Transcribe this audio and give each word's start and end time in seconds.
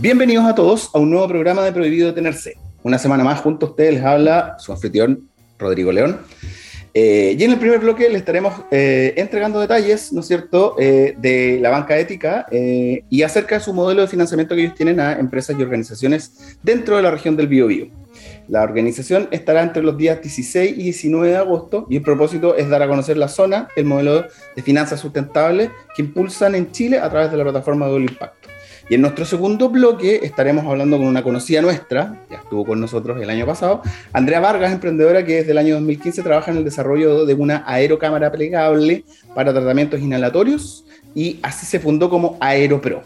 Bienvenidos 0.00 0.46
a 0.46 0.54
todos 0.54 0.88
a 0.94 0.98
un 0.98 1.10
nuevo 1.10 1.28
programa 1.28 1.62
de 1.62 1.72
Prohibido 1.72 2.06
Detenerse. 2.06 2.56
Una 2.82 2.96
semana 2.96 3.22
más 3.22 3.42
junto 3.42 3.66
a 3.66 3.68
ustedes 3.68 3.92
les 3.92 4.02
habla 4.02 4.56
su 4.58 4.72
anfitrión 4.72 5.28
Rodrigo 5.58 5.92
León. 5.92 6.20
Eh, 6.94 7.36
y 7.38 7.44
en 7.44 7.50
el 7.50 7.58
primer 7.58 7.80
bloque 7.80 8.08
le 8.08 8.16
estaremos 8.16 8.54
eh, 8.70 9.12
entregando 9.18 9.60
detalles, 9.60 10.10
¿no 10.14 10.22
es 10.22 10.26
cierto?, 10.26 10.74
eh, 10.78 11.14
de 11.18 11.58
la 11.60 11.68
banca 11.68 11.98
ética 11.98 12.46
y 12.50 13.20
acerca 13.20 13.58
de 13.58 13.60
su 13.60 13.74
modelo 13.74 14.00
de 14.00 14.08
financiamiento 14.08 14.54
que 14.54 14.62
ellos 14.62 14.74
tienen 14.74 15.00
a 15.00 15.18
empresas 15.18 15.54
y 15.58 15.62
organizaciones 15.62 16.56
dentro 16.62 16.96
de 16.96 17.02
la 17.02 17.10
región 17.10 17.36
del 17.36 17.48
Biobío. 17.48 17.88
La 18.48 18.62
organización 18.62 19.28
estará 19.30 19.62
entre 19.62 19.82
los 19.82 19.98
días 19.98 20.22
16 20.22 20.78
y 20.78 20.82
19 20.82 21.28
de 21.28 21.36
agosto 21.36 21.86
y 21.90 21.96
el 21.96 22.02
propósito 22.02 22.56
es 22.56 22.70
dar 22.70 22.82
a 22.82 22.88
conocer 22.88 23.18
la 23.18 23.28
zona, 23.28 23.68
el 23.76 23.84
modelo 23.84 24.24
de 24.56 24.62
finanzas 24.62 24.98
sustentables 24.98 25.68
que 25.94 26.00
impulsan 26.00 26.54
en 26.54 26.72
Chile 26.72 26.98
a 26.98 27.10
través 27.10 27.30
de 27.30 27.36
la 27.36 27.44
plataforma 27.44 27.86
Doble 27.86 28.06
Impacto. 28.06 28.39
Y 28.90 28.96
en 28.96 29.02
nuestro 29.02 29.24
segundo 29.24 29.68
bloque 29.68 30.18
estaremos 30.24 30.66
hablando 30.66 30.98
con 30.98 31.06
una 31.06 31.22
conocida 31.22 31.62
nuestra, 31.62 32.18
ya 32.28 32.38
estuvo 32.38 32.66
con 32.66 32.80
nosotros 32.80 33.22
el 33.22 33.30
año 33.30 33.46
pasado, 33.46 33.82
Andrea 34.12 34.40
Vargas, 34.40 34.72
emprendedora 34.72 35.24
que 35.24 35.36
desde 35.36 35.52
el 35.52 35.58
año 35.58 35.74
2015 35.74 36.22
trabaja 36.24 36.50
en 36.50 36.56
el 36.56 36.64
desarrollo 36.64 37.24
de 37.24 37.34
una 37.34 37.62
aerocámara 37.68 38.32
plegable 38.32 39.04
para 39.32 39.52
tratamientos 39.52 40.00
inhalatorios 40.00 40.84
y 41.14 41.38
así 41.40 41.66
se 41.66 41.78
fundó 41.78 42.10
como 42.10 42.36
Aeropro. 42.40 43.04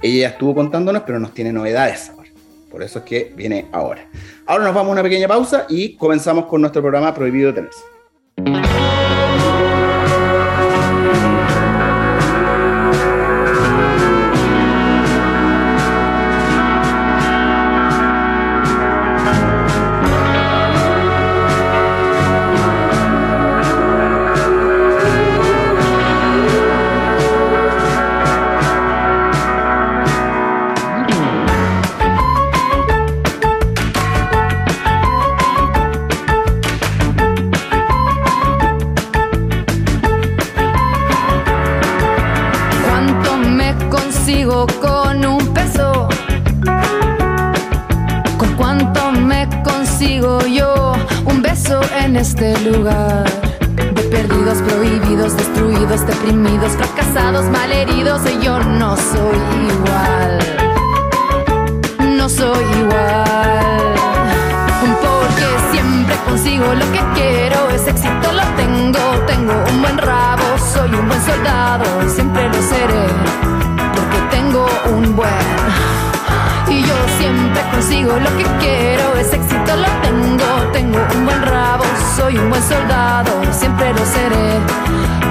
Ella 0.00 0.20
ya 0.20 0.28
estuvo 0.28 0.54
contándonos, 0.54 1.02
pero 1.02 1.18
nos 1.18 1.34
tiene 1.34 1.52
novedades 1.52 2.10
ahora. 2.10 2.30
Por 2.70 2.84
eso 2.84 3.00
es 3.00 3.04
que 3.04 3.32
viene 3.34 3.66
ahora. 3.72 4.08
Ahora 4.46 4.62
nos 4.62 4.74
vamos 4.74 4.90
a 4.90 4.92
una 4.92 5.02
pequeña 5.02 5.26
pausa 5.26 5.66
y 5.68 5.96
comenzamos 5.96 6.46
con 6.46 6.60
nuestro 6.60 6.80
programa 6.80 7.12
Prohibido 7.12 7.52
Tenerse. 7.52 8.73
Lo 78.04 78.36
que 78.36 78.44
quiero, 78.60 79.16
ese 79.18 79.36
éxito 79.36 79.76
lo 79.76 79.88
tengo. 80.02 80.70
Tengo 80.72 80.98
un 81.16 81.24
buen 81.24 81.42
rabo, 81.42 81.84
soy 82.16 82.36
un 82.36 82.50
buen 82.50 82.62
soldado, 82.62 83.30
siempre 83.52 83.92
lo 83.92 84.04
seré, 84.04 84.60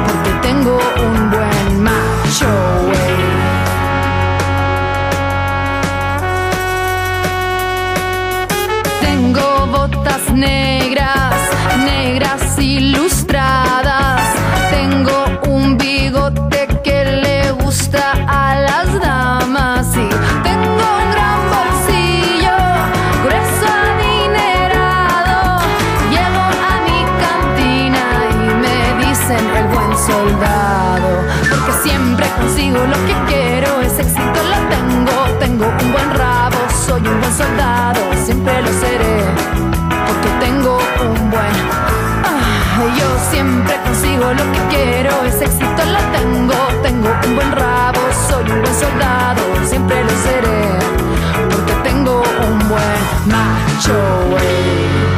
porque 0.06 0.32
tengo 0.42 0.80
un 1.06 1.30
buen 1.30 1.84
macho. 1.84 2.48
Tengo 9.02 9.68
botas 9.68 10.32
negras, 10.34 11.36
negras 11.86 12.60
ilustradas. 12.60 14.22
Tengo 14.72 15.26
un 15.48 15.78
bigote 15.78 16.63
siempre 31.84 32.26
consigo 32.38 32.80
lo 32.80 32.98
que 33.06 33.16
quiero, 33.28 33.82
ese 33.82 34.02
éxito 34.02 34.40
lo 34.52 34.60
tengo, 34.74 35.12
tengo 35.40 35.66
un 35.66 35.92
buen 35.92 36.10
rabo, 36.12 36.58
soy 36.86 37.02
un 37.02 37.20
buen 37.20 37.34
soldado, 37.34 38.00
siempre 38.26 38.62
lo 38.62 38.72
seré, 38.72 39.18
porque 40.08 40.30
tengo 40.40 40.78
un 41.02 41.30
buen 41.30 41.56
Ah, 42.24 42.88
yo 42.98 43.08
siempre 43.30 43.76
consigo 43.84 44.26
lo 44.34 44.44
que 44.54 44.60
quiero, 44.76 45.24
ese 45.26 45.46
éxito 45.46 45.82
lo 45.96 46.02
tengo, 46.18 46.56
tengo 46.82 47.10
un 47.28 47.36
buen 47.36 47.52
rabo, 47.52 48.00
soy 48.30 48.50
un 48.50 48.62
buen 48.62 48.76
soldado, 48.76 49.42
siempre 49.66 50.04
lo 50.04 50.16
seré, 50.28 50.80
porque 51.52 51.74
tengo 51.84 52.24
un 52.48 52.60
buen 52.70 53.00
macho. 53.28 53.94
wey. 54.34 55.13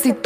Quiero, 0.00 0.21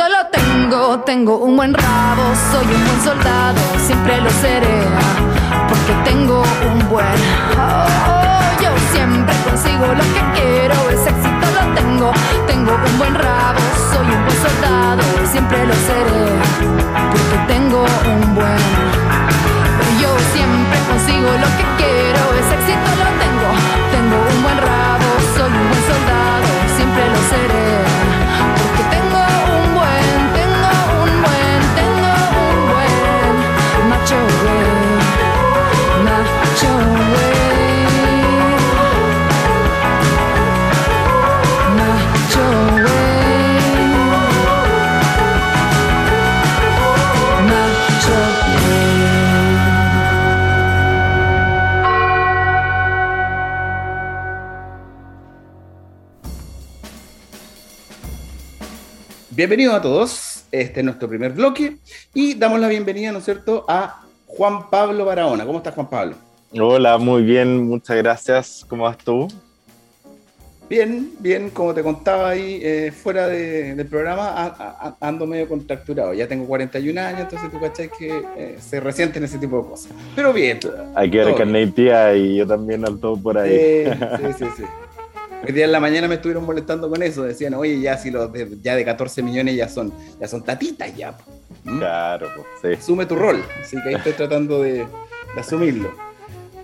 Bienvenidos 59.37 59.75
a 59.75 59.83
todos. 59.83 60.45
Este 60.51 60.81
es 60.81 60.85
nuestro 60.85 61.09
primer 61.09 61.33
bloque 61.33 61.77
y 62.15 62.35
damos 62.35 62.59
la 62.61 62.69
bienvenida, 62.69 63.13
¿no 63.13 63.19
es 63.19 63.25
cierto?, 63.25 63.65
a 63.69 64.03
Juan 64.27 64.71
Pablo 64.71 65.05
Barahona. 65.05 65.45
¿Cómo 65.45 65.59
estás, 65.59 65.75
Juan 65.75 65.91
Pablo? 65.91 66.17
Hola, 66.59 66.97
muy 66.97 67.23
bien, 67.23 67.67
muchas 67.69 67.97
gracias. 67.99 68.65
¿Cómo 68.69 68.85
vas 68.85 68.97
tú? 68.99 69.29
Bien, 70.69 71.11
bien, 71.21 71.51
como 71.51 71.73
te 71.75 71.83
contaba 71.83 72.31
ahí 72.31 72.61
eh, 72.63 72.91
fuera 72.93 73.29
de- 73.29 73.75
del 73.77 73.87
programa, 73.87 74.31
a- 74.31 74.47
a- 74.57 74.97
ando 75.01 75.25
medio 75.27 75.47
contracturado. 75.49 76.13
Ya 76.15 76.27
tengo 76.27 76.45
41 76.47 76.99
años, 76.99 77.21
entonces 77.21 77.51
tú 77.53 77.61
cachai 77.61 77.89
que 77.97 78.25
eh, 78.37 78.57
se 78.59 78.81
resienten 78.81 79.23
ese 79.23 79.39
tipo 79.39 79.63
de 79.63 79.69
cosas. 79.69 79.93
Pero 80.17 80.33
bien. 80.33 80.59
Hay 80.97 81.09
que 81.11 81.19
ver 81.19 81.73
tía 81.73 82.15
y 82.17 82.37
yo 82.37 82.47
también 82.47 82.85
al 82.85 82.99
todo 82.99 83.17
por 83.17 83.39
ahí. 83.39 83.51
Eh, 83.53 83.95
sí, 84.39 84.45
sí, 84.45 84.51
sí. 84.57 84.63
Hoy 85.47 85.53
día 85.53 85.67
en 85.67 85.71
la 85.71 85.79
mañana 85.79 86.09
me 86.09 86.17
estuvieron 86.17 86.45
molestando 86.45 86.91
con 86.91 87.01
eso. 87.05 87.23
Decían, 87.23 87.55
oye, 87.55 87.81
ya 87.81 87.97
si 87.97 88.11
los 88.11 88.33
de, 88.33 88.59
ya 88.61 88.75
de 88.75 88.85
14 88.85 89.23
millones 89.23 89.55
ya 89.55 89.69
son, 89.69 89.93
ya 90.21 90.27
son 90.27 90.43
tatitas 90.43 90.93
ya. 90.97 91.17
¿Mm? 91.63 91.79
Claro, 91.79 92.29
pues, 92.35 92.47
sí. 92.61 92.83
Asume 92.83 93.07
tu 93.07 93.15
rol. 93.15 93.45
Así 93.63 93.77
que 93.81 93.91
ahí 93.91 93.95
estoy 93.95 94.15
tratando 94.15 94.61
de, 94.63 94.79
de 95.35 95.41
asumirlo. 95.41 95.95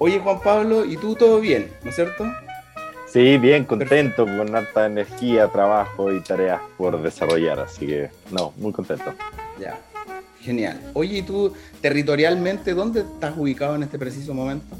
Oye, 0.00 0.18
Juan 0.18 0.40
Pablo, 0.40 0.84
¿y 0.84 0.96
tú 0.96 1.14
todo 1.14 1.38
bien, 1.38 1.70
no 1.84 1.90
es 1.90 1.94
cierto? 1.94 2.24
Sí, 3.06 3.38
bien, 3.38 3.66
contento, 3.66 4.24
con 4.24 4.52
alta 4.56 4.86
energía, 4.86 5.46
trabajo 5.46 6.12
y 6.12 6.20
tareas 6.20 6.60
por 6.76 7.00
desarrollar, 7.00 7.60
así 7.60 7.86
que 7.86 8.10
no, 8.32 8.52
muy 8.56 8.72
contento. 8.72 9.14
Ya, 9.60 9.78
genial. 10.40 10.80
Oye, 10.94 11.18
¿y 11.18 11.22
tú 11.22 11.52
territorialmente 11.80 12.74
dónde 12.74 13.02
estás 13.02 13.34
ubicado 13.36 13.76
en 13.76 13.84
este 13.84 13.96
preciso 13.96 14.34
momento? 14.34 14.74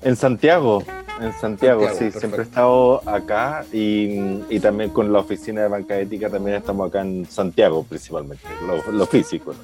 En 0.00 0.16
Santiago, 0.16 0.82
en 1.20 1.32
Santiago, 1.34 1.88
sí, 1.96 2.10
siempre 2.10 2.40
he 2.40 2.44
estado 2.44 3.08
acá 3.08 3.64
y, 3.72 4.58
también 4.60 4.90
con 4.90 5.12
la 5.12 5.20
oficina 5.20 5.62
de 5.62 5.68
banca 5.68 5.98
ética 5.98 6.30
también 6.30 6.56
estamos 6.56 6.88
acá 6.88 7.02
en 7.02 7.26
Santiago 7.26 7.84
principalmente, 7.84 8.44
lo, 8.92 9.06
físico. 9.06 9.54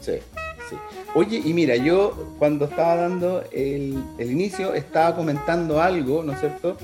Sí, 0.00 0.14
sí. 0.68 0.76
Oye, 1.14 1.42
y 1.44 1.52
mira, 1.52 1.76
yo 1.76 2.34
cuando 2.38 2.66
estaba 2.66 2.96
dando 2.96 3.44
el, 3.52 4.02
el, 4.18 4.30
inicio 4.30 4.74
estaba 4.74 5.14
comentando 5.14 5.80
algo, 5.80 6.22
¿no 6.22 6.32
es 6.32 6.40
cierto?, 6.40 6.76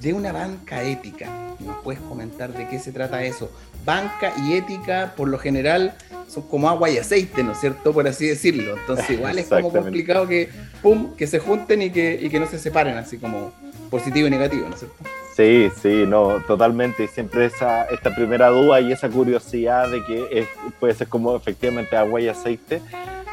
de 0.00 0.12
una 0.12 0.32
banca 0.32 0.82
ética. 0.82 1.28
¿Nos 1.60 1.78
puedes 1.82 2.00
comentar 2.02 2.52
de 2.52 2.68
qué 2.68 2.78
se 2.78 2.92
trata 2.92 3.22
eso? 3.24 3.50
Banca 3.88 4.34
y 4.44 4.52
ética, 4.52 5.14
por 5.16 5.28
lo 5.28 5.38
general, 5.38 5.94
son 6.28 6.42
como 6.42 6.68
agua 6.68 6.90
y 6.90 6.98
aceite, 6.98 7.42
¿no 7.42 7.52
es 7.52 7.58
cierto? 7.60 7.94
Por 7.94 8.06
así 8.06 8.26
decirlo. 8.26 8.76
Entonces, 8.76 9.08
igual 9.08 9.38
es 9.38 9.48
como 9.48 9.72
complicado 9.72 10.28
que, 10.28 10.50
pum, 10.82 11.16
que 11.16 11.26
se 11.26 11.38
junten 11.38 11.80
y 11.80 11.88
que, 11.88 12.18
y 12.20 12.28
que 12.28 12.38
no 12.38 12.46
se 12.46 12.58
separen, 12.58 12.98
así 12.98 13.16
como 13.16 13.50
positivo 13.88 14.26
y 14.26 14.30
negativo, 14.30 14.68
¿no 14.68 14.74
es 14.74 14.80
cierto? 14.80 14.96
Sí, 15.34 15.70
sí, 15.80 16.04
no, 16.06 16.42
totalmente. 16.46 17.04
Y 17.04 17.08
siempre 17.08 17.46
esa, 17.46 17.84
esta 17.84 18.14
primera 18.14 18.50
duda 18.50 18.78
y 18.82 18.92
esa 18.92 19.08
curiosidad 19.08 19.88
de 19.88 20.04
que 20.04 20.46
puede 20.78 20.92
ser 20.92 21.08
como 21.08 21.34
efectivamente 21.34 21.96
agua 21.96 22.20
y 22.20 22.28
aceite, 22.28 22.82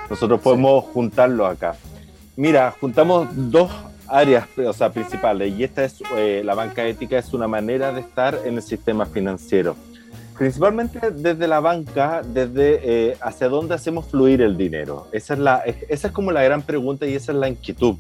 nosotros 0.10 0.40
podemos 0.40 0.86
juntarlo 0.86 1.48
acá. 1.48 1.76
Mira, 2.38 2.74
juntamos 2.80 3.28
dos 3.34 3.72
áreas 4.08 4.48
o 4.58 4.72
sea, 4.72 4.90
principales 4.90 5.54
y 5.54 5.66
esta 5.66 5.84
es 5.84 6.02
eh, 6.16 6.44
la 6.46 6.56
banca 6.56 6.86
ética 6.86 7.18
es 7.18 7.34
una 7.34 7.50
manera 7.50 7.92
de 7.92 8.00
estar 8.00 8.40
en 8.46 8.56
el 8.56 8.62
sistema 8.62 9.06
financiero 9.06 9.76
principalmente 10.38 11.00
desde 11.12 11.48
la 11.48 11.60
banca, 11.60 12.22
desde 12.22 12.80
eh, 12.84 13.18
hacia 13.22 13.50
dónde 13.50 13.76
hacemos 13.76 14.06
fluir 14.06 14.42
el 14.42 14.58
dinero. 14.58 15.08
Esa 15.12 15.34
es, 15.34 15.40
la, 15.40 15.58
esa 15.58 16.08
es 16.08 16.14
como 16.14 16.32
la 16.32 16.44
gran 16.44 16.62
pregunta 16.62 17.06
y 17.06 17.16
esa 17.16 17.32
es 17.32 17.38
la 17.38 17.50
inquietud. 17.50 17.96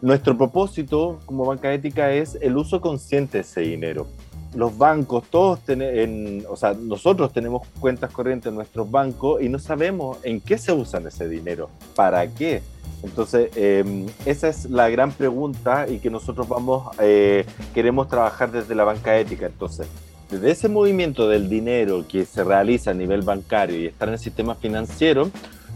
Nuestro 0.00 0.36
propósito 0.36 1.20
como 1.26 1.46
banca 1.46 1.72
ética 1.72 2.12
es 2.12 2.38
el 2.40 2.56
uso 2.56 2.80
consciente 2.80 3.38
de 3.38 3.42
ese 3.42 3.62
dinero. 3.62 4.06
Los 4.54 4.78
bancos, 4.78 5.24
todos 5.30 5.60
tenemos, 5.60 6.44
o 6.48 6.56
sea, 6.56 6.74
nosotros 6.74 7.32
tenemos 7.32 7.66
cuentas 7.80 8.12
corrientes 8.12 8.50
en 8.50 8.54
nuestros 8.54 8.88
bancos 8.88 9.42
y 9.42 9.48
no 9.48 9.58
sabemos 9.58 10.18
en 10.22 10.40
qué 10.40 10.58
se 10.58 10.72
usan 10.72 11.06
ese 11.08 11.28
dinero, 11.28 11.70
para 11.96 12.28
qué. 12.28 12.62
Entonces, 13.02 13.50
em, 13.56 14.06
esa 14.24 14.48
es 14.48 14.70
la 14.70 14.88
gran 14.90 15.10
pregunta 15.10 15.86
y 15.88 15.98
que 15.98 16.08
nosotros 16.08 16.48
vamos, 16.48 16.94
eh, 17.00 17.44
queremos 17.74 18.06
trabajar 18.06 18.52
desde 18.52 18.74
la 18.74 18.84
banca 18.84 19.18
ética. 19.18 19.46
Entonces, 19.46 19.88
desde 20.34 20.50
ese 20.50 20.68
movimiento 20.68 21.28
del 21.28 21.48
dinero 21.48 22.04
que 22.08 22.24
se 22.24 22.42
realiza 22.42 22.90
a 22.90 22.94
nivel 22.94 23.22
bancario 23.22 23.78
y 23.78 23.86
está 23.86 24.06
en 24.06 24.14
el 24.14 24.18
sistema 24.18 24.56
financiero, 24.56 25.30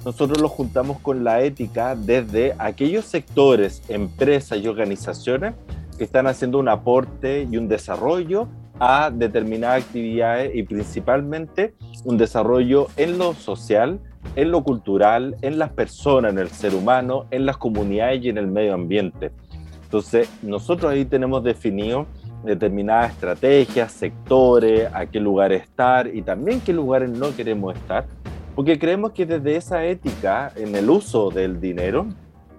nosotros 0.05 0.40
lo 0.40 0.49
juntamos 0.49 0.99
con 0.99 1.22
la 1.22 1.43
ética 1.43 1.94
desde 1.94 2.56
aquellos 2.58 3.05
sectores, 3.05 3.82
empresas 3.88 4.58
y 4.58 4.66
organizaciones 4.66 5.55
que 5.96 6.02
están 6.02 6.26
haciendo 6.26 6.58
un 6.58 6.69
aporte 6.69 7.46
y 7.49 7.56
un 7.56 7.69
desarrollo 7.69 8.49
a 8.81 9.10
determinadas 9.12 9.84
actividades 9.84 10.55
y 10.56 10.64
principalmente 10.64 11.75
un 12.04 12.16
desarrollo 12.16 12.88
en 12.96 13.16
lo 13.16 13.34
social, 13.34 14.00
en 14.34 14.50
lo 14.50 14.64
cultural, 14.64 15.37
en 15.40 15.58
las 15.58 15.70
personas, 15.70 16.32
en 16.32 16.40
el 16.40 16.49
ser 16.49 16.75
humano, 16.75 17.26
en 17.31 17.46
las 17.46 17.58
comunidades 17.58 18.25
y 18.25 18.28
en 18.28 18.38
el 18.38 18.49
medio 18.49 18.75
ambiente. 18.75 19.31
Entonces, 19.84 20.28
nosotros 20.43 20.90
ahí 20.93 21.04
tenemos 21.04 21.44
definido 21.44 22.06
determinadas 22.44 23.12
estrategias, 23.12 23.93
sectores, 23.93 24.88
a 24.93 25.06
qué 25.06 25.20
lugar 25.20 25.52
estar 25.52 26.06
y 26.14 26.23
también 26.23 26.61
qué 26.61 26.73
lugares 26.73 27.11
no 27.11 27.35
queremos 27.35 27.75
estar, 27.75 28.06
porque 28.55 28.79
creemos 28.79 29.12
que 29.12 29.26
desde 29.26 29.56
esa 29.56 29.85
ética 29.85 30.52
en 30.56 30.75
el 30.75 30.90
uso 30.90 31.31
del 31.31 31.61
dinero 31.61 32.06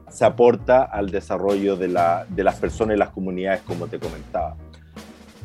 se 0.09 0.25
aporta 0.25 0.83
al 0.83 1.09
desarrollo 1.09 1.75
de, 1.75 1.87
la, 1.87 2.25
de 2.29 2.43
las 2.43 2.55
personas 2.55 2.95
y 2.95 2.99
las 2.99 3.09
comunidades, 3.09 3.61
como 3.61 3.87
te 3.87 3.99
comentaba. 3.99 4.55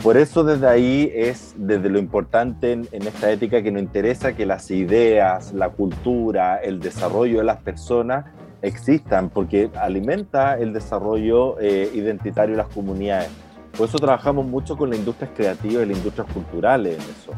Por 0.03 0.17
eso 0.17 0.45
desde 0.45 0.67
ahí 0.67 1.11
es 1.15 1.55
desde 1.57 1.89
lo 1.89 1.99
importante 1.99 2.73
en, 2.73 2.89
esta 2.93 3.31
ética 3.31 3.63
que 3.63 3.71
nos 3.71 3.83
interesa 3.83 4.35
que 4.35 4.45
las 4.45 4.71
ideas, 4.71 5.53
la 5.53 5.71
cultura, 5.71 6.59
el 6.59 6.81
desarrollo 6.81 7.39
de 7.39 7.45
las 7.45 7.59
personas 7.59 8.27
existan, 8.61 9.31
porque 9.31 9.71
alimenta 9.77 10.59
el 10.59 10.73
desarrollo 10.73 11.59
eh, 11.61 11.91
identitario 11.95 12.57
de 12.57 12.63
las 12.63 12.73
comunidades. 12.73 13.31
Por 13.77 13.89
eso 13.89 13.99
trabajamos 13.99 14.47
mucho 14.47 14.77
con 14.77 14.91
las 14.91 14.99
industrias 14.99 15.33
creativas 15.35 15.85
y 15.85 15.89
las 15.89 15.97
industrias 15.97 16.29
culturales 16.33 16.95
en 16.95 17.03
eso. 17.03 17.33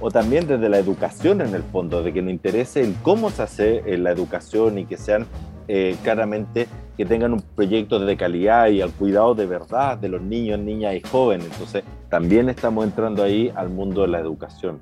O 0.00 0.10
también 0.10 0.46
desde 0.46 0.68
la 0.68 0.78
educación 0.78 1.42
en 1.42 1.54
el 1.54 1.62
fondo, 1.62 2.02
de 2.02 2.12
que 2.12 2.22
nos 2.22 2.32
interese 2.32 2.82
en 2.82 2.94
cómo 3.02 3.30
se 3.30 3.42
hace 3.42 3.82
eh, 3.86 3.98
la 3.98 4.10
educación 4.10 4.78
y 4.78 4.86
que 4.86 4.96
sean 4.96 5.26
eh, 5.68 5.96
claramente, 6.02 6.66
que 6.96 7.04
tengan 7.04 7.34
un 7.34 7.40
proyecto 7.40 7.98
de 7.98 8.16
calidad 8.16 8.68
y 8.68 8.80
al 8.80 8.90
cuidado 8.90 9.34
de 9.34 9.46
verdad 9.46 9.98
de 9.98 10.08
los 10.08 10.22
niños, 10.22 10.58
niñas 10.58 10.94
y 10.94 11.00
jóvenes. 11.02 11.46
Entonces, 11.52 11.84
también 12.08 12.48
estamos 12.48 12.84
entrando 12.84 13.22
ahí 13.22 13.52
al 13.54 13.68
mundo 13.68 14.02
de 14.02 14.08
la 14.08 14.18
educación. 14.18 14.80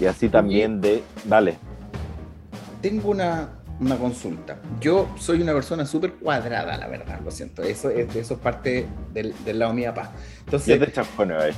Y 0.00 0.04
así 0.04 0.28
también 0.28 0.80
de... 0.80 1.02
Dale. 1.24 1.56
Tengo 2.80 3.10
una, 3.10 3.61
una 3.82 3.96
consulta. 3.96 4.58
Yo 4.80 5.08
soy 5.18 5.42
una 5.42 5.52
persona 5.52 5.84
súper 5.84 6.14
cuadrada, 6.14 6.76
la 6.76 6.88
verdad, 6.88 7.20
lo 7.24 7.30
siento. 7.30 7.62
Eso 7.62 7.90
es, 7.90 8.14
eso 8.14 8.34
es 8.34 8.40
parte 8.40 8.86
del, 9.12 9.34
del 9.44 9.58
lado 9.58 9.72
de 9.72 9.80
mi 9.80 9.84
papá. 9.86 10.12
Entonces, 10.44 10.78
de 10.78 11.34
ahí. 11.34 11.52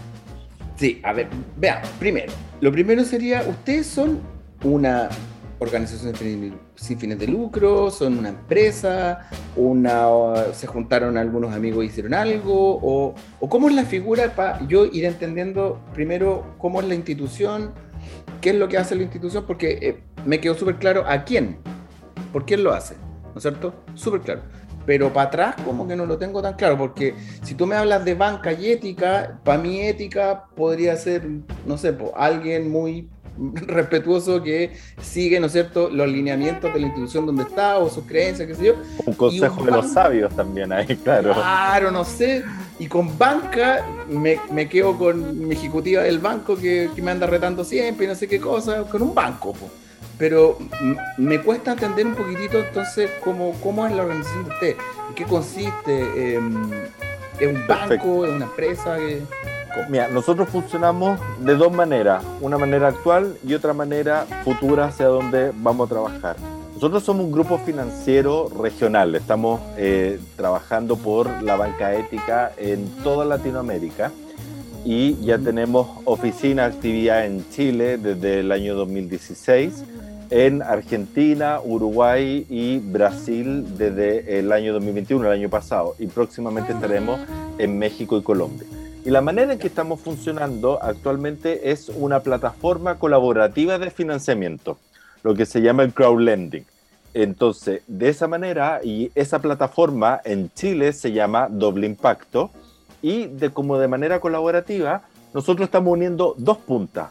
Sí, 0.77 1.01
a 1.05 1.13
ver, 1.13 1.29
vean, 1.57 1.83
primero, 2.01 2.33
lo 2.61 2.73
primero 2.73 3.05
sería, 3.05 3.43
ustedes 3.43 3.87
son 3.87 4.21
una 4.65 5.09
organización 5.61 6.15
sin 6.75 6.99
fines 6.99 7.19
de 7.19 7.29
lucro, 7.29 7.93
son 7.93 8.19
una 8.19 8.31
empresa, 8.31 9.29
una, 9.55 10.09
se 10.53 10.67
juntaron 10.67 11.17
algunos 11.17 11.55
amigos 11.55 11.85
y 11.85 11.87
hicieron 11.87 12.13
algo, 12.13 12.81
o, 12.83 13.15
o 13.39 13.49
cómo 13.49 13.69
es 13.69 13.75
la 13.77 13.85
figura 13.85 14.35
para 14.35 14.67
yo 14.67 14.87
ir 14.87 15.05
entendiendo 15.05 15.81
primero 15.95 16.55
cómo 16.59 16.81
es 16.81 16.89
la 16.89 16.97
institución, 16.97 17.73
qué 18.41 18.51
es 18.51 18.57
lo 18.57 18.69
que 18.69 18.77
hace 18.77 18.97
la 18.97 19.05
institución, 19.05 19.45
porque 19.47 19.79
eh, 19.81 20.01
me 20.27 20.41
quedó 20.41 20.55
súper 20.55 20.77
claro 20.77 21.05
a 21.07 21.23
quién, 21.25 21.59
por 22.35 22.45
quién 22.45 22.65
lo 22.65 22.75
hace, 22.75 22.97
¿no 22.97 23.37
es 23.37 23.43
cierto? 23.43 23.73
Súper 23.95 24.21
claro. 24.23 24.41
Pero 24.85 25.13
para 25.13 25.29
atrás 25.29 25.55
como 25.65 25.87
que 25.87 25.95
no 25.95 26.05
lo 26.05 26.19
tengo 26.19 26.43
tan 26.43 26.55
claro, 26.55 26.77
porque 26.77 27.15
si 27.45 27.55
tú 27.55 27.65
me 27.65 27.77
hablas 27.77 28.05
de 28.05 28.15
banca 28.15 28.53
y 28.53 28.73
ética, 28.73 29.39
para 29.45 29.57
mí 29.57 29.81
ética 29.81 30.47
podría 30.57 30.97
ser, 30.97 31.29
no 31.65 31.79
sé, 31.79 31.97
alguien 32.17 32.73
muy 32.73 33.09
respetuoso 33.39 34.43
que 34.43 34.73
sigue, 35.01 35.39
¿no 35.39 35.47
es 35.47 35.53
cierto?, 35.53 35.89
los 35.91 36.09
lineamientos 36.09 36.75
de 36.75 36.81
la 36.81 36.87
institución 36.87 37.25
donde 37.25 37.45
está 37.45 37.79
o 37.79 37.89
sus 37.89 38.03
creencias, 38.03 38.49
qué 38.49 38.55
sé 38.57 38.65
yo. 38.67 38.75
Un 39.07 39.15
consejo 39.15 39.65
de 39.65 39.71
los 39.71 39.93
sabios 39.93 40.35
también 40.35 40.73
ahí, 40.73 40.87
claro. 41.05 41.35
Claro, 41.35 41.93
no 41.93 42.05
sé. 42.05 42.43
Y 42.81 42.89
con 42.89 43.17
banca 43.17 43.87
me, 44.09 44.41
me 44.51 44.69
quedo 44.69 44.99
con 44.99 45.47
mi 45.47 45.55
ejecutiva 45.55 46.03
del 46.03 46.19
banco 46.19 46.57
que, 46.57 46.91
que, 46.97 47.01
me 47.01 47.13
anda 47.13 47.29
retando 47.29 47.63
siempre 47.63 48.07
y 48.07 48.09
no 48.09 48.17
sé 48.17 48.27
qué 48.27 48.41
cosa, 48.41 48.83
con 48.83 49.03
un 49.03 49.15
banco. 49.15 49.53
pues 49.53 49.84
pero 50.19 50.59
me 51.17 51.41
cuesta 51.41 51.73
entender 51.73 52.07
un 52.07 52.15
poquitito 52.15 52.59
entonces 52.59 53.11
cómo, 53.23 53.53
cómo 53.63 53.87
es 53.87 53.93
la 53.93 54.03
organización 54.03 54.45
de 54.45 54.51
usted, 54.51 54.77
en 55.09 55.15
qué 55.15 55.25
consiste, 55.25 56.35
em, 56.37 56.71
¿es 57.41 57.49
un 57.49 57.67
banco, 57.67 58.25
es 58.25 58.33
una 58.33 58.45
empresa? 58.45 58.97
Mira, 59.89 60.09
nosotros 60.09 60.49
funcionamos 60.49 61.19
de 61.41 61.57
dos 61.57 61.73
maneras, 61.73 62.25
una 62.41 62.57
manera 62.59 62.89
actual 62.89 63.37
y 63.45 63.55
otra 63.55 63.73
manera 63.73 64.25
futura 64.45 64.87
hacia 64.87 65.07
donde 65.07 65.51
vamos 65.53 65.87
a 65.89 65.93
trabajar. 65.93 66.37
Nosotros 66.75 67.03
somos 67.03 67.27
un 67.27 67.33
grupo 67.33 67.59
financiero 67.59 68.49
regional, 68.61 69.15
estamos 69.15 69.61
eh, 69.77 70.21
trabajando 70.37 70.97
por 70.97 71.43
la 71.43 71.57
banca 71.57 71.95
ética 71.95 72.53
en 72.57 72.89
toda 73.03 73.25
Latinoamérica 73.25 74.13
y 74.85 75.17
ya 75.25 75.39
tenemos 75.39 75.89
oficina, 76.05 76.67
actividad 76.67 77.25
en 77.25 77.49
Chile 77.51 77.97
desde 77.97 78.41
el 78.41 78.53
año 78.53 78.75
2016 78.75 79.85
en 80.31 80.63
Argentina, 80.63 81.61
Uruguay 81.63 82.47
y 82.49 82.79
Brasil 82.79 83.77
desde 83.77 84.39
el 84.39 84.53
año 84.53 84.73
2021, 84.73 85.27
el 85.27 85.33
año 85.33 85.49
pasado, 85.49 85.95
y 85.99 86.07
próximamente 86.07 86.73
estaremos 86.73 87.21
en 87.59 87.79
México 87.79 88.17
y 88.19 88.23
Colombia. 88.23 88.67
Y 89.05 89.11
la 89.11 89.21
manera 89.21 89.53
en 89.53 89.59
que 89.59 89.67
estamos 89.67 90.01
funcionando 90.01 90.83
actualmente 90.83 91.71
es 91.71 91.91
una 91.91 92.21
plataforma 92.21 92.99
colaborativa 92.99 93.79
de 93.79 93.91
financiamiento, 93.91 94.79
lo 95.23 95.35
que 95.35 95.45
se 95.45 95.61
llama 95.61 95.83
el 95.83 95.93
crowdlending. 95.93 96.65
Entonces, 97.13 97.83
de 97.87 98.09
esa 98.09 98.27
manera, 98.27 98.81
y 98.83 99.13
esa 99.15 99.41
plataforma 99.41 100.21
en 100.25 100.51
Chile 100.55 100.93
se 100.93 101.13
llama 101.13 101.49
Doble 101.51 101.87
Impacto, 101.87 102.51
y 103.03 103.27
de, 103.27 103.51
como 103.51 103.79
de 103.79 103.89
manera 103.89 104.21
colaborativa, 104.21 105.03
nosotros 105.35 105.67
estamos 105.67 105.93
uniendo 105.93 106.35
dos 106.39 106.57
puntas. 106.57 107.11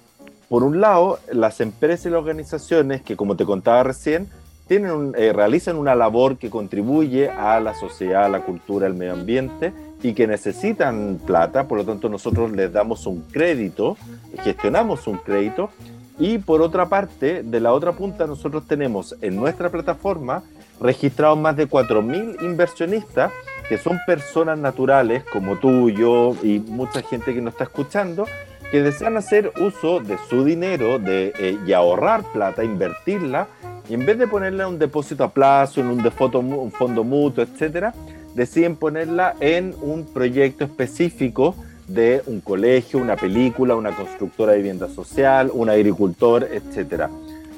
Por 0.54 0.64
un 0.64 0.82
lado, 0.82 1.18
las 1.32 1.62
empresas 1.62 2.06
y 2.06 2.10
las 2.12 2.20
organizaciones 2.20 3.02
que, 3.02 3.16
como 3.16 3.36
te 3.36 3.44
contaba 3.44 3.82
recién, 3.82 4.30
tienen 4.68 5.16
eh, 5.18 5.34
realizan 5.34 5.78
una 5.78 5.96
labor 5.96 6.38
que 6.38 6.52
contribuye 6.52 7.28
a 7.32 7.60
la 7.60 7.74
sociedad, 7.74 8.26
a 8.26 8.30
la 8.30 8.42
cultura, 8.42 8.86
al 8.86 8.94
medio 8.94 9.14
ambiente 9.14 9.74
y 10.04 10.14
que 10.14 10.28
necesitan 10.28 11.20
plata, 11.26 11.68
por 11.68 11.80
lo 11.80 11.86
tanto 11.86 12.08
nosotros 12.08 12.52
les 12.52 12.72
damos 12.72 13.08
un 13.08 13.22
crédito, 13.32 13.98
gestionamos 14.44 15.08
un 15.08 15.18
crédito 15.18 15.72
y 16.20 16.38
por 16.38 16.62
otra 16.62 16.86
parte, 16.86 17.42
de 17.42 17.60
la 17.60 17.74
otra 17.74 17.94
punta, 17.94 18.28
nosotros 18.28 18.68
tenemos 18.68 19.16
en 19.22 19.36
nuestra 19.36 19.72
plataforma 19.72 20.44
registrados 20.80 21.40
más 21.40 21.58
de 21.58 21.68
4.000 21.68 22.44
inversionistas 22.44 23.32
que 23.68 23.80
son 23.80 23.98
personas 24.06 24.60
naturales 24.60 25.24
como 25.34 25.56
tú, 25.56 25.90
yo 25.90 26.36
y 26.44 26.60
mucha 26.60 27.02
gente 27.02 27.34
que 27.34 27.42
nos 27.42 27.54
está 27.54 27.64
escuchando, 27.64 28.28
que 28.74 28.82
desean 28.82 29.18
hacer 29.18 29.54
uso 29.62 30.00
de 30.00 30.18
su 30.28 30.44
dinero 30.44 30.98
de, 30.98 31.32
eh, 31.38 31.60
y 31.64 31.74
ahorrar 31.74 32.24
plata, 32.34 32.64
invertirla, 32.64 33.46
y 33.88 33.94
en 33.94 34.04
vez 34.04 34.18
de 34.18 34.26
ponerla 34.26 34.64
en 34.64 34.70
un 34.70 34.80
depósito 34.80 35.24
a 35.24 35.30
plazo, 35.30 35.80
en 35.80 35.90
un, 35.90 36.72
fondo 36.72 37.04
mutuo, 37.04 37.44
etcétera, 37.44 37.94
deciden 38.34 38.76
ponerla 38.76 39.36
en 39.40 39.76
un 39.80 40.12
proyecto 40.12 40.64
específico 40.64 41.54
de 41.88 42.24
un 42.26 42.42
colegio, 42.42 42.98
una 42.98 43.16
película, 43.16 43.76
una 43.76 43.96
constructora 43.96 44.54
de 44.54 44.58
vivienda 44.58 44.90
social, 44.90 45.52
un 45.54 45.70
agricultor, 45.70 46.50
etcétera. 46.52 47.12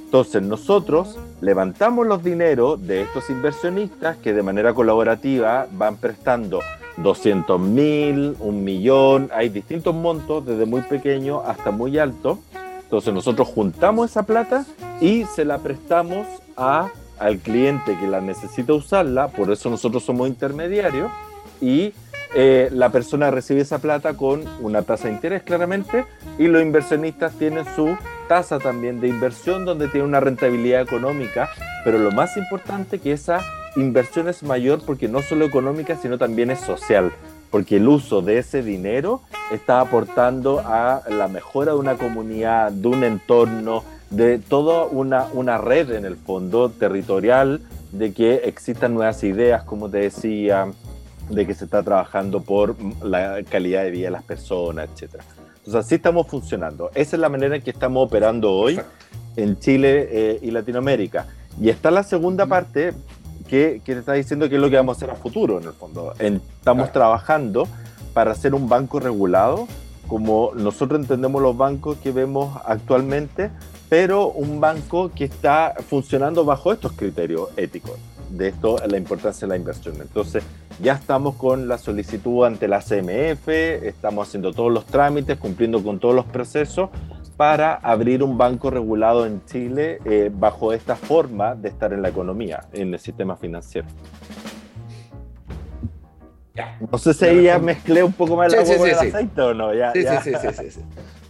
Entonces 0.03 0.41
nosotros 0.41 1.17
levantamos 1.39 2.05
los 2.07 2.25
dineros 2.25 2.85
de 2.85 3.03
estos 3.03 3.29
inversionistas 3.29 4.17
que 4.17 4.33
de 4.33 4.43
manera 4.43 4.73
colaborativa 4.73 5.65
van 5.71 5.95
prestando 5.95 6.59
200 6.97 7.59
mil, 7.59 8.35
un 8.39 8.63
millón, 8.63 9.29
hay 9.33 9.49
distintos 9.49 9.93
montos, 9.93 10.45
desde 10.45 10.65
muy 10.65 10.81
pequeño 10.81 11.41
hasta 11.41 11.71
muy 11.71 11.97
alto. 11.97 12.39
Entonces 12.83 13.13
nosotros 13.13 13.47
juntamos 13.47 14.11
esa 14.11 14.23
plata 14.23 14.65
y 15.01 15.25
se 15.25 15.43
la 15.43 15.57
prestamos 15.57 16.27
a, 16.55 16.89
al 17.19 17.39
cliente 17.39 17.97
que 17.99 18.07
la 18.07 18.21
necesita 18.21 18.73
usarla, 18.73 19.27
por 19.29 19.51
eso 19.51 19.69
nosotros 19.69 20.03
somos 20.03 20.27
intermediarios, 20.27 21.11
y 21.61 21.93
eh, 22.35 22.69
la 22.71 22.89
persona 22.89 23.31
recibe 23.31 23.61
esa 23.61 23.79
plata 23.79 24.15
con 24.15 24.43
una 24.61 24.81
tasa 24.83 25.07
de 25.07 25.15
interés 25.15 25.43
claramente, 25.43 26.05
y 26.37 26.47
los 26.47 26.61
inversionistas 26.61 27.33
tienen 27.33 27.65
su 27.75 27.97
tasa 28.27 28.59
también 28.59 28.99
de 28.99 29.07
inversión 29.07 29.65
donde 29.65 29.87
tiene 29.87 30.07
una 30.07 30.19
rentabilidad 30.19 30.81
económica, 30.81 31.49
pero 31.83 31.97
lo 31.97 32.11
más 32.11 32.37
importante 32.37 32.99
que 32.99 33.11
esa 33.11 33.41
inversión 33.75 34.27
es 34.27 34.43
mayor 34.43 34.81
porque 34.85 35.07
no 35.07 35.21
solo 35.21 35.45
económica, 35.45 35.97
sino 35.97 36.17
también 36.17 36.51
es 36.51 36.59
social, 36.59 37.11
porque 37.51 37.77
el 37.77 37.87
uso 37.87 38.21
de 38.21 38.39
ese 38.39 38.63
dinero 38.63 39.21
está 39.51 39.79
aportando 39.79 40.59
a 40.65 41.01
la 41.09 41.27
mejora 41.27 41.73
de 41.73 41.79
una 41.79 41.95
comunidad, 41.95 42.71
de 42.71 42.87
un 42.87 43.03
entorno, 43.03 43.83
de 44.09 44.39
toda 44.39 44.85
una, 44.85 45.27
una 45.33 45.57
red 45.57 45.91
en 45.91 46.05
el 46.05 46.15
fondo 46.15 46.69
territorial, 46.69 47.61
de 47.91 48.13
que 48.13 48.35
existan 48.45 48.93
nuevas 48.93 49.23
ideas, 49.23 49.63
como 49.63 49.89
te 49.89 49.99
decía, 49.99 50.67
de 51.29 51.45
que 51.45 51.53
se 51.53 51.65
está 51.65 51.81
trabajando 51.83 52.41
por 52.41 52.75
la 53.03 53.41
calidad 53.49 53.83
de 53.83 53.91
vida 53.91 54.05
de 54.07 54.11
las 54.11 54.23
personas, 54.23 54.89
etc. 54.89 55.21
Entonces 55.57 55.85
así 55.85 55.95
estamos 55.95 56.27
funcionando. 56.27 56.91
Esa 56.93 57.15
es 57.15 57.19
la 57.19 57.29
manera 57.29 57.55
en 57.55 57.61
que 57.61 57.71
estamos 57.71 58.05
operando 58.05 58.51
hoy 58.51 58.79
en 59.35 59.57
Chile 59.59 60.07
eh, 60.11 60.39
y 60.41 60.51
Latinoamérica. 60.51 61.25
Y 61.59 61.69
está 61.69 61.89
la 61.89 62.03
segunda 62.03 62.45
parte, 62.45 62.93
que, 63.47 63.81
te 63.83 63.93
está 63.93 64.13
diciendo 64.13 64.49
que 64.49 64.55
es 64.55 64.61
lo 64.61 64.69
que 64.69 64.75
vamos 64.75 64.95
a 64.95 64.97
hacer 64.97 65.11
a 65.11 65.15
futuro, 65.15 65.59
en 65.59 65.65
el 65.65 65.73
fondo. 65.73 66.13
estamos 66.19 66.91
trabajando 66.91 67.67
para 68.13 68.33
ser 68.35 68.53
un 68.55 68.69
banco 68.69 68.99
regulado, 68.99 69.67
como 70.07 70.51
nosotros 70.55 70.99
entendemos 70.99 71.41
los 71.41 71.57
bancos 71.57 71.97
que 71.97 72.11
vemos 72.11 72.57
actualmente, 72.65 73.51
pero 73.89 74.29
un 74.29 74.59
banco 74.59 75.11
que 75.13 75.25
está 75.25 75.73
funcionando 75.87 76.45
bajo 76.45 76.71
estos 76.71 76.93
criterios 76.93 77.49
éticos. 77.57 77.93
De 78.29 78.47
esto 78.47 78.77
la 78.87 78.97
importancia 78.97 79.47
de 79.47 79.49
la 79.49 79.55
inversión. 79.55 79.95
Entonces, 80.01 80.43
ya 80.81 80.93
estamos 80.93 81.35
con 81.35 81.67
la 81.67 81.77
solicitud 81.77 82.43
ante 82.43 82.67
la 82.67 82.81
CMF, 82.81 83.47
estamos 83.47 84.27
haciendo 84.27 84.51
todos 84.51 84.71
los 84.71 84.85
trámites, 84.85 85.37
cumpliendo 85.37 85.81
con 85.83 85.99
todos 85.99 86.15
los 86.15 86.25
procesos 86.25 86.89
para 87.37 87.75
abrir 87.75 88.23
un 88.23 88.37
banco 88.37 88.69
regulado 88.69 89.25
en 89.25 89.43
Chile 89.45 89.99
eh, 90.05 90.31
bajo 90.33 90.73
esta 90.73 90.95
forma 90.95 91.55
de 91.55 91.69
estar 91.69 91.91
en 91.93 92.01
la 92.01 92.09
economía, 92.09 92.65
en 92.71 92.93
el 92.93 92.99
sistema 92.99 93.35
financiero. 93.35 93.87
No 96.89 96.97
sé 96.97 97.13
si 97.13 97.25
ahí 97.25 97.43
ya 97.43 97.59
mezclé 97.59 98.01
un 98.03 98.13
poco 98.13 98.37
más 98.37 98.53
el 98.53 98.59
aceite 98.59 99.41
o 99.41 99.53
no. 99.53 99.73
Ya, 99.73 99.91
sí, 99.91 100.01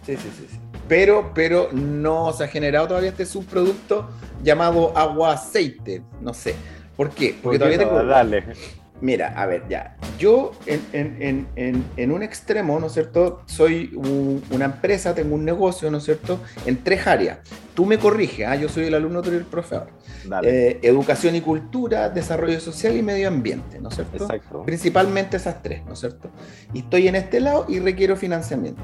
Sí, 0.06 0.16
sí, 0.16 0.16
sí, 0.16 0.46
sí, 0.48 0.60
Pero, 0.86 1.32
pero 1.34 1.68
no 1.72 2.32
se 2.32 2.44
ha 2.44 2.48
generado 2.48 2.86
todavía 2.86 3.10
este 3.10 3.26
subproducto 3.26 4.08
llamado 4.44 4.96
agua 4.96 5.32
aceite. 5.32 6.02
No 6.20 6.32
sé. 6.32 6.54
¿Por 6.96 7.10
qué? 7.10 7.36
Porque 7.42 7.58
todavía 7.58 7.78
tengo. 7.78 8.04
Dale. 8.04 8.44
Mira, 9.00 9.34
a 9.36 9.46
ver, 9.46 9.64
ya. 9.68 9.96
Yo 10.18 10.52
en, 10.66 12.12
un 12.12 12.22
extremo, 12.22 12.80
¿no 12.80 12.86
es 12.86 12.92
cierto? 12.92 13.42
Soy 13.46 13.92
una 14.50 14.64
empresa, 14.64 15.14
tengo 15.14 15.34
un 15.34 15.44
negocio, 15.44 15.90
¿no 15.90 15.98
es 15.98 16.04
cierto? 16.04 16.40
En 16.64 16.82
tres 16.82 17.06
áreas. 17.06 17.38
Tú 17.74 17.84
me 17.84 17.98
corriges, 17.98 18.46
¿ah? 18.46 18.56
yo 18.56 18.70
soy 18.70 18.86
el 18.86 18.94
alumno, 18.94 19.20
tú 19.20 19.28
eres 19.28 19.40
el 19.42 19.46
profesor. 19.46 19.88
Eh, 20.42 20.78
educación 20.82 21.36
y 21.36 21.42
cultura, 21.42 22.08
desarrollo 22.08 22.58
social 22.58 22.96
y 22.96 23.02
medio 23.02 23.28
ambiente, 23.28 23.78
¿no 23.78 23.90
es 23.90 23.96
cierto? 23.96 24.24
Exacto. 24.24 24.62
Principalmente 24.64 25.36
esas 25.36 25.62
tres, 25.62 25.84
¿no 25.84 25.92
es 25.92 26.00
cierto? 26.00 26.30
Y 26.72 26.80
estoy 26.80 27.08
en 27.08 27.16
este 27.16 27.40
lado 27.40 27.66
y 27.68 27.78
requiero 27.80 28.16
financiamiento. 28.16 28.82